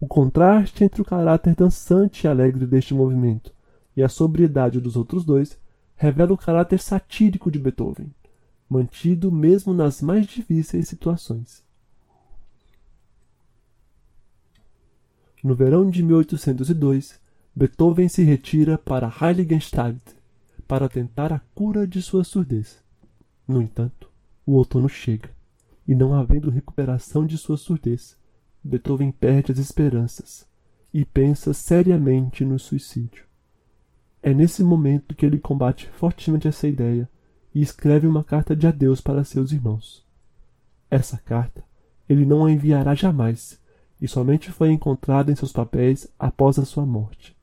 O 0.00 0.08
contraste 0.08 0.82
entre 0.82 1.00
o 1.00 1.04
caráter 1.04 1.54
dançante 1.54 2.26
e 2.26 2.28
alegre 2.28 2.66
deste 2.66 2.92
movimento 2.92 3.54
e 3.96 4.02
a 4.02 4.08
sobriedade 4.08 4.80
dos 4.80 4.96
outros 4.96 5.24
dois 5.24 5.56
revela 6.02 6.32
o 6.32 6.36
caráter 6.36 6.80
satírico 6.80 7.48
de 7.48 7.60
Beethoven, 7.60 8.12
mantido 8.68 9.30
mesmo 9.30 9.72
nas 9.72 10.02
mais 10.02 10.26
difíceis 10.26 10.88
situações. 10.88 11.62
No 15.44 15.54
verão 15.54 15.88
de 15.88 16.02
1802, 16.02 17.20
Beethoven 17.54 18.08
se 18.08 18.24
retira 18.24 18.76
para 18.76 19.14
Heiligenstadt 19.20 20.00
para 20.66 20.88
tentar 20.88 21.32
a 21.32 21.38
cura 21.54 21.86
de 21.86 22.02
sua 22.02 22.24
surdez. 22.24 22.82
No 23.46 23.62
entanto, 23.62 24.10
o 24.44 24.54
outono 24.54 24.88
chega, 24.88 25.30
e 25.86 25.94
não 25.94 26.14
havendo 26.14 26.50
recuperação 26.50 27.24
de 27.24 27.38
sua 27.38 27.56
surdez, 27.56 28.16
Beethoven 28.64 29.12
perde 29.12 29.52
as 29.52 29.58
esperanças 29.58 30.48
e 30.92 31.04
pensa 31.04 31.54
seriamente 31.54 32.44
no 32.44 32.58
suicídio. 32.58 33.30
É 34.22 34.32
nesse 34.32 34.62
momento 34.62 35.14
que 35.16 35.26
ele 35.26 35.38
combate 35.38 35.88
fortemente 35.88 36.46
essa 36.46 36.68
ideia 36.68 37.10
e 37.52 37.60
escreve 37.60 38.06
uma 38.06 38.22
carta 38.22 38.54
de 38.54 38.66
adeus 38.66 39.00
para 39.00 39.24
seus 39.24 39.50
irmãos. 39.50 40.06
Essa 40.88 41.18
carta 41.18 41.64
ele 42.08 42.24
não 42.24 42.44
a 42.44 42.50
enviará 42.52 42.94
jamais 42.94 43.60
e 44.00 44.06
somente 44.06 44.50
foi 44.50 44.70
encontrada 44.70 45.30
em 45.32 45.34
seus 45.34 45.52
papéis 45.52 46.06
após 46.18 46.58
a 46.58 46.64
sua 46.64 46.84
morte. 46.84 47.36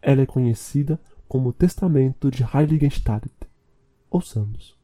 Ela 0.00 0.22
é 0.22 0.26
conhecida 0.26 1.00
como 1.28 1.48
o 1.48 1.52
Testamento 1.52 2.30
de 2.30 2.44
Heiligenstadt. 2.44 3.28
Ouçamos. 4.10 4.76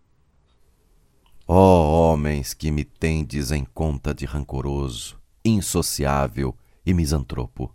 Ó 1.47 1.55
oh, 1.55 2.13
homens 2.13 2.55
que 2.55 2.71
me 2.71 2.85
tendes 2.85 3.51
em 3.51 3.65
conta 3.65 4.15
de 4.15 4.25
rancoroso, 4.25 5.21
insociável 5.45 6.57
e 6.85 6.95
misantropo, 6.95 7.75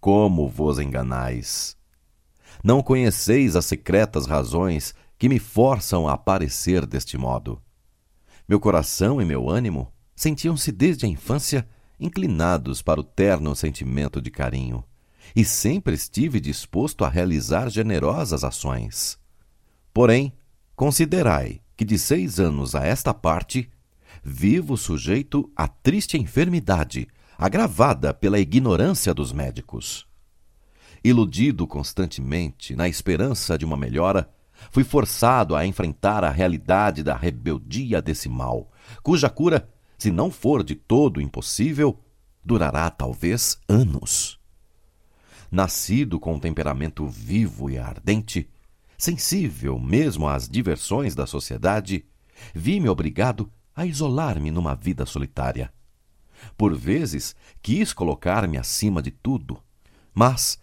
como 0.00 0.48
vos 0.48 0.78
enganais! 0.78 1.79
Não 2.62 2.82
conheceis 2.82 3.56
as 3.56 3.64
secretas 3.64 4.26
razões 4.26 4.94
que 5.18 5.28
me 5.28 5.38
forçam 5.38 6.08
a 6.08 6.12
aparecer 6.12 6.86
deste 6.86 7.16
modo. 7.16 7.60
Meu 8.48 8.60
coração 8.60 9.20
e 9.20 9.24
meu 9.24 9.48
ânimo 9.48 9.92
sentiam-se 10.14 10.70
desde 10.72 11.06
a 11.06 11.08
infância 11.08 11.66
inclinados 11.98 12.80
para 12.80 13.00
o 13.00 13.04
terno 13.04 13.54
sentimento 13.54 14.20
de 14.20 14.30
carinho, 14.30 14.82
e 15.36 15.44
sempre 15.44 15.94
estive 15.94 16.40
disposto 16.40 17.04
a 17.04 17.08
realizar 17.08 17.68
generosas 17.68 18.42
ações. 18.42 19.18
Porém, 19.92 20.32
considerai 20.74 21.60
que 21.76 21.84
de 21.84 21.98
seis 21.98 22.40
anos 22.40 22.74
a 22.74 22.84
esta 22.84 23.12
parte, 23.14 23.70
vivo 24.24 24.76
sujeito 24.76 25.50
a 25.54 25.68
triste 25.68 26.18
enfermidade, 26.18 27.06
agravada 27.38 28.12
pela 28.12 28.38
ignorância 28.38 29.14
dos 29.14 29.32
médicos. 29.32 30.09
Iludido 31.02 31.66
constantemente 31.66 32.76
na 32.76 32.88
esperança 32.88 33.56
de 33.56 33.64
uma 33.64 33.76
melhora, 33.76 34.30
fui 34.70 34.84
forçado 34.84 35.56
a 35.56 35.64
enfrentar 35.64 36.24
a 36.24 36.30
realidade 36.30 37.02
da 37.02 37.16
rebeldia 37.16 38.02
desse 38.02 38.28
mal, 38.28 38.70
cuja 39.02 39.30
cura, 39.30 39.68
se 39.96 40.10
não 40.10 40.30
for 40.30 40.62
de 40.62 40.74
todo 40.74 41.20
impossível, 41.20 41.98
durará 42.44 42.90
talvez 42.90 43.58
anos. 43.68 44.38
Nascido 45.50 46.20
com 46.20 46.34
um 46.34 46.38
temperamento 46.38 47.06
vivo 47.06 47.70
e 47.70 47.78
ardente, 47.78 48.48
sensível 48.96 49.78
mesmo 49.78 50.28
às 50.28 50.48
diversões 50.48 51.14
da 51.14 51.26
sociedade, 51.26 52.04
vi-me 52.54 52.88
obrigado 52.88 53.50
a 53.74 53.86
isolar-me 53.86 54.50
numa 54.50 54.74
vida 54.74 55.06
solitária. 55.06 55.72
Por 56.56 56.74
vezes 56.76 57.34
quis 57.62 57.92
colocar-me 57.92 58.56
acima 58.58 59.02
de 59.02 59.10
tudo, 59.10 59.58
mas 60.14 60.58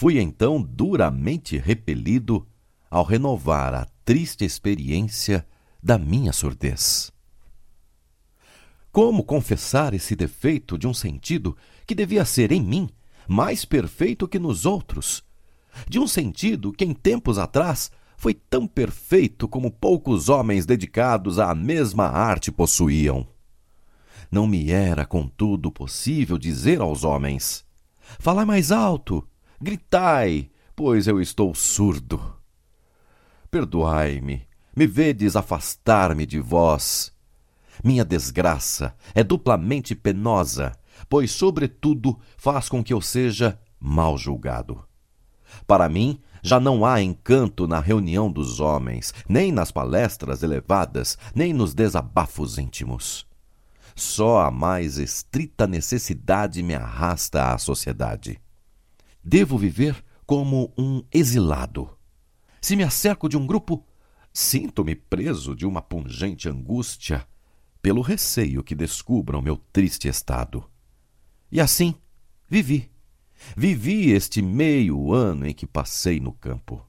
Fui 0.00 0.18
então 0.18 0.62
duramente 0.62 1.58
repelido 1.58 2.48
ao 2.90 3.04
renovar 3.04 3.74
a 3.74 3.86
triste 4.02 4.46
experiência 4.46 5.46
da 5.82 5.98
minha 5.98 6.32
surdez. 6.32 7.12
Como 8.90 9.22
confessar 9.22 9.92
esse 9.92 10.16
defeito 10.16 10.78
de 10.78 10.86
um 10.86 10.94
sentido 10.94 11.54
que 11.86 11.94
devia 11.94 12.24
ser 12.24 12.50
em 12.50 12.62
mim 12.62 12.88
mais 13.28 13.66
perfeito 13.66 14.26
que 14.26 14.38
nos 14.38 14.64
outros? 14.64 15.22
De 15.86 15.98
um 15.98 16.08
sentido 16.08 16.72
que 16.72 16.86
em 16.86 16.94
tempos 16.94 17.36
atrás 17.36 17.90
foi 18.16 18.32
tão 18.32 18.66
perfeito 18.66 19.46
como 19.46 19.70
poucos 19.70 20.30
homens 20.30 20.64
dedicados 20.64 21.38
à 21.38 21.54
mesma 21.54 22.06
arte 22.06 22.50
possuíam. 22.50 23.28
Não 24.32 24.46
me 24.46 24.70
era, 24.70 25.04
contudo, 25.04 25.70
possível 25.70 26.38
dizer 26.38 26.80
aos 26.80 27.04
homens: 27.04 27.66
Falai 28.18 28.46
mais 28.46 28.72
alto, 28.72 29.28
Gritai, 29.62 30.50
pois 30.74 31.06
eu 31.06 31.20
estou 31.20 31.54
surdo. 31.54 32.34
Perdoai-me, 33.50 34.48
me 34.74 34.86
vedes 34.86 35.36
afastar-me 35.36 36.24
de 36.24 36.40
vós. 36.40 37.12
Minha 37.84 38.02
desgraça 38.02 38.96
é 39.14 39.22
duplamente 39.22 39.94
penosa, 39.94 40.72
pois, 41.10 41.32
sobretudo, 41.32 42.18
faz 42.38 42.70
com 42.70 42.82
que 42.82 42.94
eu 42.94 43.02
seja 43.02 43.60
mal 43.78 44.16
julgado. 44.16 44.82
Para 45.66 45.90
mim, 45.90 46.18
já 46.42 46.58
não 46.58 46.82
há 46.82 47.02
encanto 47.02 47.68
na 47.68 47.80
reunião 47.80 48.32
dos 48.32 48.60
homens, 48.60 49.12
nem 49.28 49.52
nas 49.52 49.70
palestras 49.70 50.42
elevadas, 50.42 51.18
nem 51.34 51.52
nos 51.52 51.74
desabafos 51.74 52.56
íntimos. 52.56 53.26
Só 53.94 54.40
a 54.40 54.50
mais 54.50 54.96
estrita 54.96 55.66
necessidade 55.66 56.62
me 56.62 56.74
arrasta 56.74 57.52
à 57.52 57.58
sociedade. 57.58 58.40
Devo 59.22 59.58
viver 59.58 60.02
como 60.26 60.72
um 60.76 61.02
exilado. 61.12 61.96
Se 62.60 62.76
me 62.76 62.82
acerco 62.82 63.28
de 63.28 63.36
um 63.36 63.46
grupo, 63.46 63.86
sinto-me 64.32 64.94
preso 64.94 65.54
de 65.54 65.66
uma 65.66 65.82
pungente 65.82 66.48
angústia 66.48 67.26
pelo 67.82 68.00
receio 68.00 68.62
que 68.62 68.74
descubram 68.74 69.42
meu 69.42 69.56
triste 69.72 70.08
estado. 70.08 70.64
E 71.50 71.60
assim 71.60 71.94
vivi. 72.48 72.90
Vivi 73.56 74.10
este 74.10 74.42
meio 74.42 75.12
ano 75.12 75.46
em 75.46 75.54
que 75.54 75.66
passei 75.66 76.20
no 76.20 76.32
campo. 76.32 76.86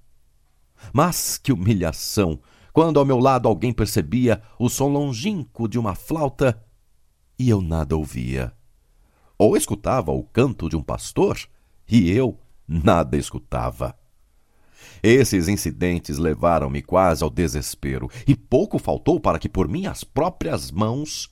Mas 0.93 1.37
que 1.37 1.53
humilhação 1.53 2.39
quando 2.73 2.99
ao 2.99 3.05
meu 3.05 3.19
lado 3.19 3.47
alguém 3.47 3.73
percebia 3.73 4.41
o 4.57 4.69
som 4.69 4.87
longínquo 4.87 5.67
de 5.67 5.77
uma 5.77 5.95
flauta 5.95 6.63
e 7.37 7.49
eu 7.49 7.61
nada 7.61 7.95
ouvia. 7.95 8.53
Ou 9.37 9.57
escutava 9.57 10.11
o 10.11 10.23
canto 10.23 10.69
de 10.69 10.75
um 10.75 10.83
pastor 10.83 11.37
e 11.91 12.09
eu 12.09 12.39
nada 12.67 13.17
escutava. 13.17 13.93
Esses 15.03 15.47
incidentes 15.47 16.17
levaram-me 16.17 16.81
quase 16.81 17.23
ao 17.23 17.29
desespero, 17.29 18.09
e 18.25 18.35
pouco 18.35 18.79
faltou 18.79 19.19
para 19.19 19.37
que, 19.37 19.49
por 19.49 19.67
minhas 19.67 20.03
próprias 20.03 20.71
mãos, 20.71 21.29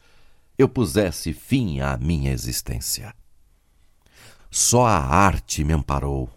eu 0.58 0.68
pusesse 0.68 1.32
fim 1.32 1.80
à 1.80 1.98
minha 1.98 2.32
existência. 2.32 3.14
Só 4.52 4.86
a 4.86 4.98
arte 4.98 5.64
me 5.64 5.72
amparou. 5.72 6.30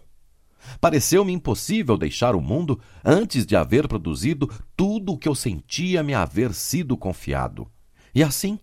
Pareceu-me 0.79 1.33
impossível 1.33 1.97
deixar 1.97 2.35
o 2.35 2.41
mundo 2.41 2.79
antes 3.03 3.45
de 3.45 3.55
haver 3.55 3.87
produzido 3.87 4.49
tudo 4.77 5.13
o 5.13 5.17
que 5.17 5.27
eu 5.27 5.35
sentia 5.35 6.03
me 6.03 6.13
haver 6.13 6.53
sido 6.53 6.95
confiado. 6.95 7.67
E 8.15 8.23
assim 8.23 8.59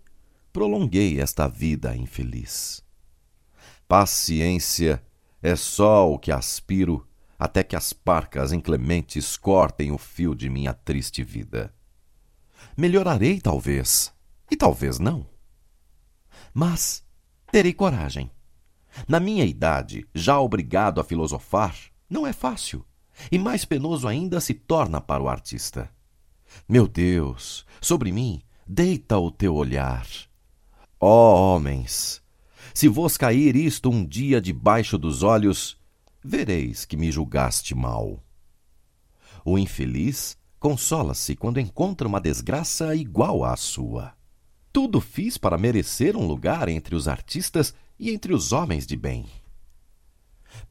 prolonguei 0.53 1.21
esta 1.21 1.47
vida 1.47 1.95
infeliz. 1.95 2.83
Paciência 3.87 5.03
é 5.43 5.57
só 5.57 6.11
o 6.11 6.19
que 6.19 6.31
aspiro 6.31 7.07
até 7.39 7.63
que 7.63 7.75
as 7.75 7.93
parcas 7.93 8.53
inclementes 8.53 9.37
cortem 9.37 9.91
o 9.91 9.97
fio 9.97 10.35
de 10.35 10.51
minha 10.51 10.75
triste 10.75 11.25
vida. 11.25 11.75
Melhorarei, 12.77 13.41
talvez, 13.41 14.13
e 14.51 14.57
talvez 14.57 14.99
não. 14.99 15.27
Mas 16.53 17.03
terei 17.51 17.73
coragem. 17.73 18.31
Na 19.09 19.19
minha 19.19 19.45
idade, 19.45 20.07
já 20.15 20.39
obrigado 20.39 21.01
a 21.01 21.05
filosofar, 21.05 21.75
não 22.09 22.27
é 22.27 22.33
fácil, 22.33 22.85
e 23.33 23.39
mais 23.39 23.65
penoso 23.65 24.07
ainda 24.07 24.41
se 24.41 24.53
torna 24.53 25.01
para 25.01 25.23
o 25.23 25.29
artista. 25.29 25.91
Meu 26.69 26.87
Deus, 26.87 27.65
sobre 27.81 28.13
mim 28.13 28.43
deita 28.67 29.19
o 29.19 29.31
teu 29.31 29.55
olhar. 29.55 30.07
Ó 31.01 31.07
oh, 31.07 31.55
homens, 31.57 32.23
se 32.75 32.89
vos 32.89 33.17
cair 33.17 33.57
isto 33.57 33.91
um 33.91 34.05
dia 34.05 34.41
debaixo 34.41 34.97
dos 34.99 35.23
olhos, 35.23 35.77
vereis 36.23 36.85
que 36.85 36.97
me 36.97 37.11
julgaste 37.11 37.75
mal. 37.75 38.23
O 39.45 39.59
infeliz 39.59 40.37
consola-se 40.59 41.35
quando 41.35 41.59
encontra 41.59 42.07
uma 42.07 42.21
desgraça 42.21 42.95
igual 42.95 43.45
à 43.45 43.57
sua. 43.57 44.13
Tudo 44.73 45.01
fiz 45.01 45.37
para 45.37 45.59
merecer 45.59 46.17
um 46.17 46.27
lugar 46.27 46.69
entre 46.69 46.95
os 46.95 47.09
artistas 47.09 47.75
e 47.99 48.11
entre 48.11 48.33
os 48.33 48.53
homens 48.53 48.87
de 48.87 48.97
bem. 48.97 49.27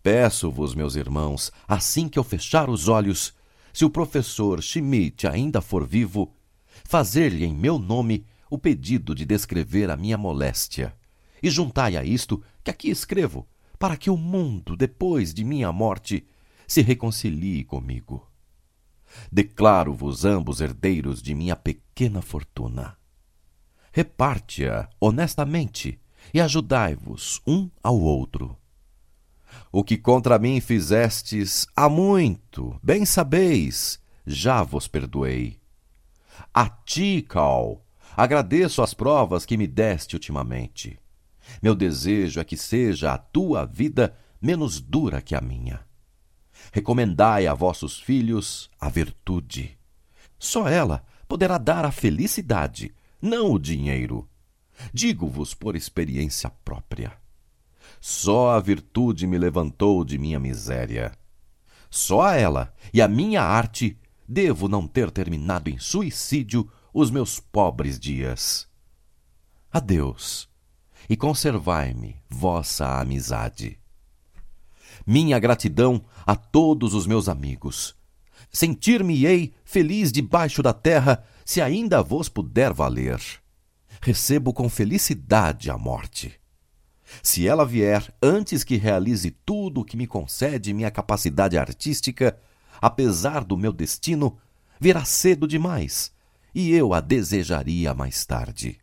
Peço-vos, 0.02 0.76
meus 0.76 0.96
irmãos, 0.96 1.52
assim 1.68 2.08
que 2.08 2.18
eu 2.20 2.24
fechar 2.24 2.70
os 2.70 2.88
olhos, 2.88 3.34
se 3.74 3.84
o 3.86 3.90
professor 3.90 4.62
Schmidt 4.62 5.28
ainda 5.28 5.62
for 5.62 5.86
vivo, 5.86 6.34
fazer-lhe 6.84 7.46
em 7.46 7.54
meu 7.54 7.78
nome 7.78 8.26
o 8.50 8.58
pedido 8.58 9.14
de 9.14 9.26
descrever 9.26 9.90
a 9.90 9.98
minha 9.98 10.18
moléstia. 10.18 10.96
E 11.42 11.50
juntai 11.50 11.96
a 11.96 12.04
isto 12.04 12.44
que 12.64 12.72
aqui 12.72 12.90
escrevo 12.90 13.48
para 13.78 13.96
que 13.96 14.10
o 14.10 14.18
mundo, 14.18 14.76
depois 14.76 15.34
de 15.34 15.44
minha 15.44 15.72
morte, 15.72 16.28
se 16.68 16.82
reconcilie 16.82 17.64
comigo. 17.64 18.30
Declaro-vos 19.32 20.26
ambos 20.26 20.62
herdeiros 20.62 21.22
de 21.22 21.34
minha 21.34 21.56
pequena 21.56 22.22
fortuna. 22.22 22.98
Reparte-a 23.92 24.88
honestamente 25.00 26.00
e 26.34 26.40
ajudai-vos 26.40 27.42
um 27.48 27.70
ao 27.82 28.00
outro. 28.00 28.58
O 29.72 29.84
que 29.84 29.98
contra 29.98 30.38
mim 30.38 30.60
fizestes 30.60 31.66
há 31.76 31.90
muito, 31.90 32.80
bem 32.84 33.06
sabeis, 33.06 34.00
já 34.26 34.62
vos 34.62 34.88
perdoei. 34.88 35.60
A 36.54 36.70
ti, 36.70 37.26
Cal, 37.28 37.84
agradeço 38.16 38.82
as 38.82 38.94
provas 38.94 39.46
que 39.46 39.58
me 39.58 39.66
deste 39.66 40.16
ultimamente. 40.16 41.00
Meu 41.62 41.76
desejo 41.76 42.40
é 42.40 42.44
que 42.44 42.58
seja 42.58 43.14
a 43.14 43.18
tua 43.18 43.66
vida 43.66 44.16
menos 44.42 44.80
dura 44.80 45.22
que 45.22 45.36
a 45.36 45.42
minha. 45.42 45.86
Recomendai 46.72 47.48
a 47.48 47.54
vossos 47.54 48.00
filhos 48.00 48.70
a 48.80 48.90
virtude. 48.90 49.78
Só 50.38 50.68
ela 50.68 51.06
poderá 51.28 51.58
dar 51.58 51.86
a 51.86 51.92
felicidade, 51.92 52.94
não 53.22 53.52
o 53.52 53.60
dinheiro. 53.60 54.28
Digo-vos 54.94 55.54
por 55.54 55.76
experiência 55.76 56.50
própria. 56.50 57.14
Só 58.00 58.52
a 58.52 58.60
virtude 58.60 59.28
me 59.28 59.38
levantou 59.38 60.06
de 60.06 60.18
minha 60.18 60.40
miséria. 60.40 61.12
Só 61.90 62.22
a 62.22 62.36
ela 62.36 62.74
e 62.94 63.02
a 63.02 63.08
minha 63.08 63.42
arte 63.42 63.98
devo 64.28 64.68
não 64.70 64.88
ter 64.88 65.12
terminado 65.12 65.70
em 65.70 65.78
suicídio 65.80 66.70
os 66.94 67.12
meus 67.12 67.40
pobres 67.40 68.00
dias. 68.00 68.68
Adeus 69.72 70.49
e 71.10 71.18
conservai-me 71.18 72.22
vossa 72.30 73.00
amizade. 73.00 73.80
Minha 75.06 75.40
gratidão 75.40 76.04
a 76.26 76.36
todos 76.36 76.94
os 76.94 77.08
meus 77.08 77.28
amigos. 77.28 77.96
Sentir-me-ei 78.52 79.54
feliz 79.66 80.12
debaixo 80.12 80.62
da 80.62 80.72
terra, 80.72 81.24
se 81.44 81.62
ainda 81.62 82.04
vos 82.04 82.30
puder 82.30 82.72
valer. 82.72 83.20
Recebo 84.02 84.54
com 84.54 84.70
felicidade 84.70 85.72
a 85.72 85.78
morte. 85.78 86.40
Se 87.24 87.48
ela 87.48 87.66
vier 87.66 88.14
antes 88.22 88.64
que 88.64 88.78
realize 88.78 89.32
tudo 89.44 89.82
o 89.82 89.86
que 89.86 89.98
me 89.98 90.06
concede 90.06 90.74
minha 90.74 90.92
capacidade 90.92 91.58
artística, 91.58 92.40
apesar 92.80 93.44
do 93.44 93.58
meu 93.58 93.74
destino, 93.74 94.38
virá 94.80 95.04
cedo 95.04 95.48
demais, 95.48 96.12
e 96.54 96.72
eu 96.72 96.94
a 96.94 97.02
desejaria 97.02 97.96
mais 97.96 98.26
tarde. 98.26 98.80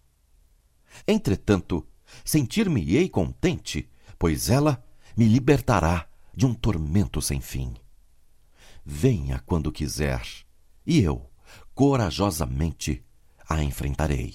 Entretanto, 1.06 1.86
sentir-me-ei 2.26 3.08
contente, 3.08 3.88
pois 4.18 4.50
ela 4.50 4.84
me 5.16 5.26
libertará 5.26 6.06
de 6.34 6.44
um 6.44 6.52
tormento 6.52 7.22
sem 7.22 7.40
fim. 7.40 7.74
Venha 8.84 9.38
quando 9.46 9.72
quiser, 9.72 10.22
e 10.84 11.00
eu, 11.00 11.30
corajosamente, 11.72 13.02
a 13.48 13.62
enfrentarei. 13.62 14.34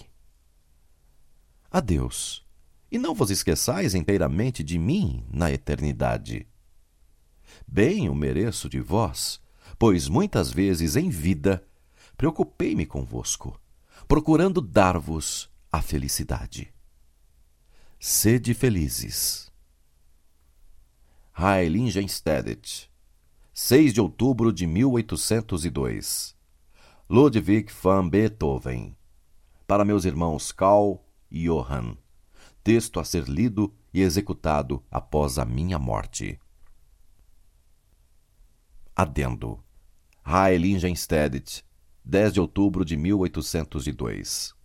Adeus, 1.70 2.46
e 2.90 2.98
não 2.98 3.14
vos 3.14 3.30
esqueçais 3.30 3.94
inteiramente 3.94 4.64
de 4.64 4.80
mim 4.80 5.26
na 5.30 5.52
eternidade. 5.52 6.48
Bem 7.68 8.10
o 8.10 8.16
mereço 8.16 8.70
de 8.70 8.80
vós, 8.80 9.42
pois 9.78 10.08
muitas 10.08 10.52
vezes 10.52 10.96
em 10.96 11.10
vida 11.10 11.66
preocupei-me 12.16 12.86
convosco, 12.86 13.60
procurando 14.08 14.62
dar-vos 14.62 15.50
a 15.72 15.82
felicidade. 15.82 16.74
Sede 18.04 18.56
felizes. 18.56 19.54
Heiligenstadt, 21.38 22.90
6 23.54 23.94
de 23.94 24.02
outubro 24.02 24.52
de 24.52 24.66
1802. 24.66 26.36
Ludwig 27.08 27.72
van 27.72 28.10
Beethoven. 28.10 28.98
Para 29.68 29.86
meus 29.86 30.04
irmãos 30.04 30.52
Karl 30.52 31.06
e 31.30 31.48
Johann. 31.48 31.96
Texto 32.64 33.00
a 33.00 33.04
ser 33.06 33.30
lido 33.30 33.72
e 33.94 34.02
executado 34.02 34.84
após 34.90 35.38
a 35.38 35.46
minha 35.46 35.78
morte. 35.78 36.40
Adendo. 38.96 39.64
Heiligenstadt, 40.26 41.64
10 42.04 42.34
de 42.34 42.40
outubro 42.40 42.84
de 42.84 42.98
1802. 42.98 44.56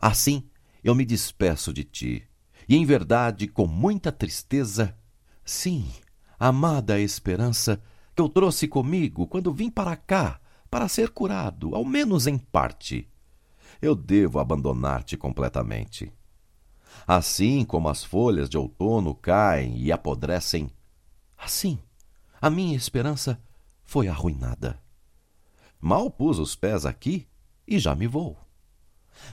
Assim, 0.00 0.48
eu 0.84 0.94
me 0.94 1.04
despeço 1.04 1.72
de 1.72 1.82
ti, 1.82 2.28
e 2.68 2.76
em 2.76 2.84
verdade, 2.84 3.48
com 3.48 3.66
muita 3.66 4.12
tristeza, 4.12 4.96
sim, 5.44 5.90
amada 6.38 7.00
esperança, 7.00 7.82
que 8.14 8.22
eu 8.22 8.28
trouxe 8.28 8.68
comigo 8.68 9.26
quando 9.26 9.52
vim 9.52 9.70
para 9.70 9.96
cá 9.96 10.40
para 10.70 10.88
ser 10.88 11.10
curado, 11.10 11.74
ao 11.74 11.84
menos 11.84 12.26
em 12.26 12.36
parte. 12.36 13.08
Eu 13.80 13.94
devo 13.94 14.38
abandonar-te 14.38 15.16
completamente. 15.16 16.12
Assim 17.06 17.64
como 17.64 17.88
as 17.88 18.04
folhas 18.04 18.48
de 18.48 18.56
outono 18.56 19.14
caem 19.14 19.78
e 19.78 19.90
apodrecem, 19.90 20.70
assim 21.36 21.78
a 22.44 22.50
minha 22.50 22.76
esperança 22.76 23.42
foi 23.82 24.06
arruinada. 24.06 24.78
Mal 25.80 26.10
pus 26.10 26.38
os 26.38 26.54
pés 26.54 26.84
aqui 26.84 27.26
e 27.66 27.78
já 27.78 27.94
me 27.94 28.06
vou. 28.06 28.36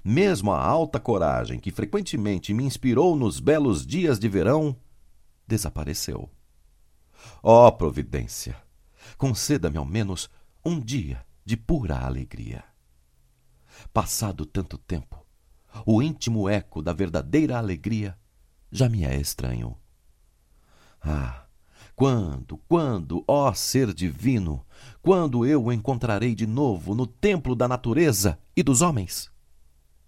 Mesmo 0.04 0.52
a 0.52 0.64
alta 0.64 1.00
coragem 1.00 1.60
que 1.60 1.72
frequentemente 1.72 2.54
me 2.54 2.64
inspirou 2.64 3.16
nos 3.16 3.40
belos 3.40 3.86
dias 3.86 4.20
de 4.20 4.28
verão 4.30 4.76
desapareceu. 5.48 6.30
Ó 7.44 7.68
oh, 7.68 7.72
providência, 7.72 8.56
conceda-me 9.18 9.78
ao 9.78 9.86
menos 9.86 10.30
um 10.64 10.80
dia 10.80 11.26
de 11.46 11.58
pura 11.58 12.00
alegria. 12.00 12.64
Passado 13.94 14.46
tanto 14.46 14.78
tempo, 14.78 15.26
o 15.86 16.02
íntimo 16.02 16.48
eco 16.48 16.82
da 16.82 16.94
verdadeira 16.94 17.58
alegria 17.58 18.18
já 18.72 18.88
me 18.88 19.04
é 19.04 19.20
estranho. 19.20 19.76
Ah, 21.02 21.46
quando, 21.96 22.58
quando, 22.68 23.24
ó 23.28 23.54
ser 23.54 23.94
divino, 23.94 24.66
quando 25.02 25.46
eu 25.46 25.66
o 25.66 25.74
encontrarei 25.74 26.34
de 26.34 26.48
novo 26.48 26.96
no 26.96 27.06
templo 27.06 27.56
da 27.56 27.68
natureza 27.68 28.40
e 28.56 28.64
dos 28.64 28.82
homens? 28.82 29.32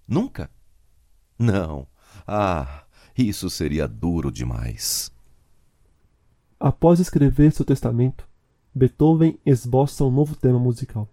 Nunca? 0.08 0.50
Não. 1.38 1.88
Ah, 2.28 2.84
isso 3.18 3.50
seria 3.50 3.88
duro 3.88 4.32
demais. 4.32 5.12
Após 6.60 7.00
escrever 7.00 7.52
seu 7.52 7.66
testamento, 7.66 8.28
Beethoven 8.74 9.38
esboça 9.46 10.04
um 10.04 10.12
novo 10.12 10.36
tema 10.36 10.58
musical. 10.58 11.08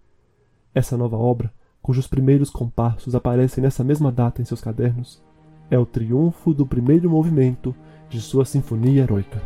Essa 0.73 0.97
nova 0.97 1.17
obra, 1.17 1.53
cujos 1.81 2.07
primeiros 2.07 2.49
compassos 2.49 3.13
aparecem 3.15 3.61
nessa 3.61 3.83
mesma 3.83 4.11
data 4.11 4.41
em 4.41 4.45
seus 4.45 4.61
cadernos, 4.61 5.21
é 5.69 5.77
o 5.77 5.85
triunfo 5.85 6.53
do 6.53 6.65
primeiro 6.65 7.09
movimento 7.09 7.75
de 8.09 8.21
sua 8.21 8.45
Sinfonia 8.45 9.03
Heroica. 9.03 9.41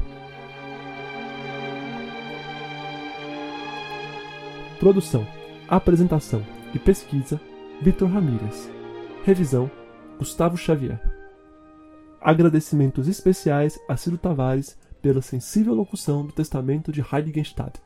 Produção, 4.80 5.26
apresentação 5.68 6.44
e 6.74 6.80
pesquisa: 6.80 7.40
Vitor 7.82 8.10
Ramírez. 8.10 8.75
Revisão: 9.26 9.72
Gustavo 10.20 10.56
Xavier. 10.56 11.02
Agradecimentos 12.22 13.08
especiais 13.08 13.76
a 13.90 13.98
Ciro 13.98 14.20
Tavares 14.20 14.78
pela 15.02 15.20
sensível 15.20 15.74
locução 15.74 16.24
do 16.24 16.32
testamento 16.32 16.92
de 16.92 17.02
Heiligenstadt. 17.02 17.82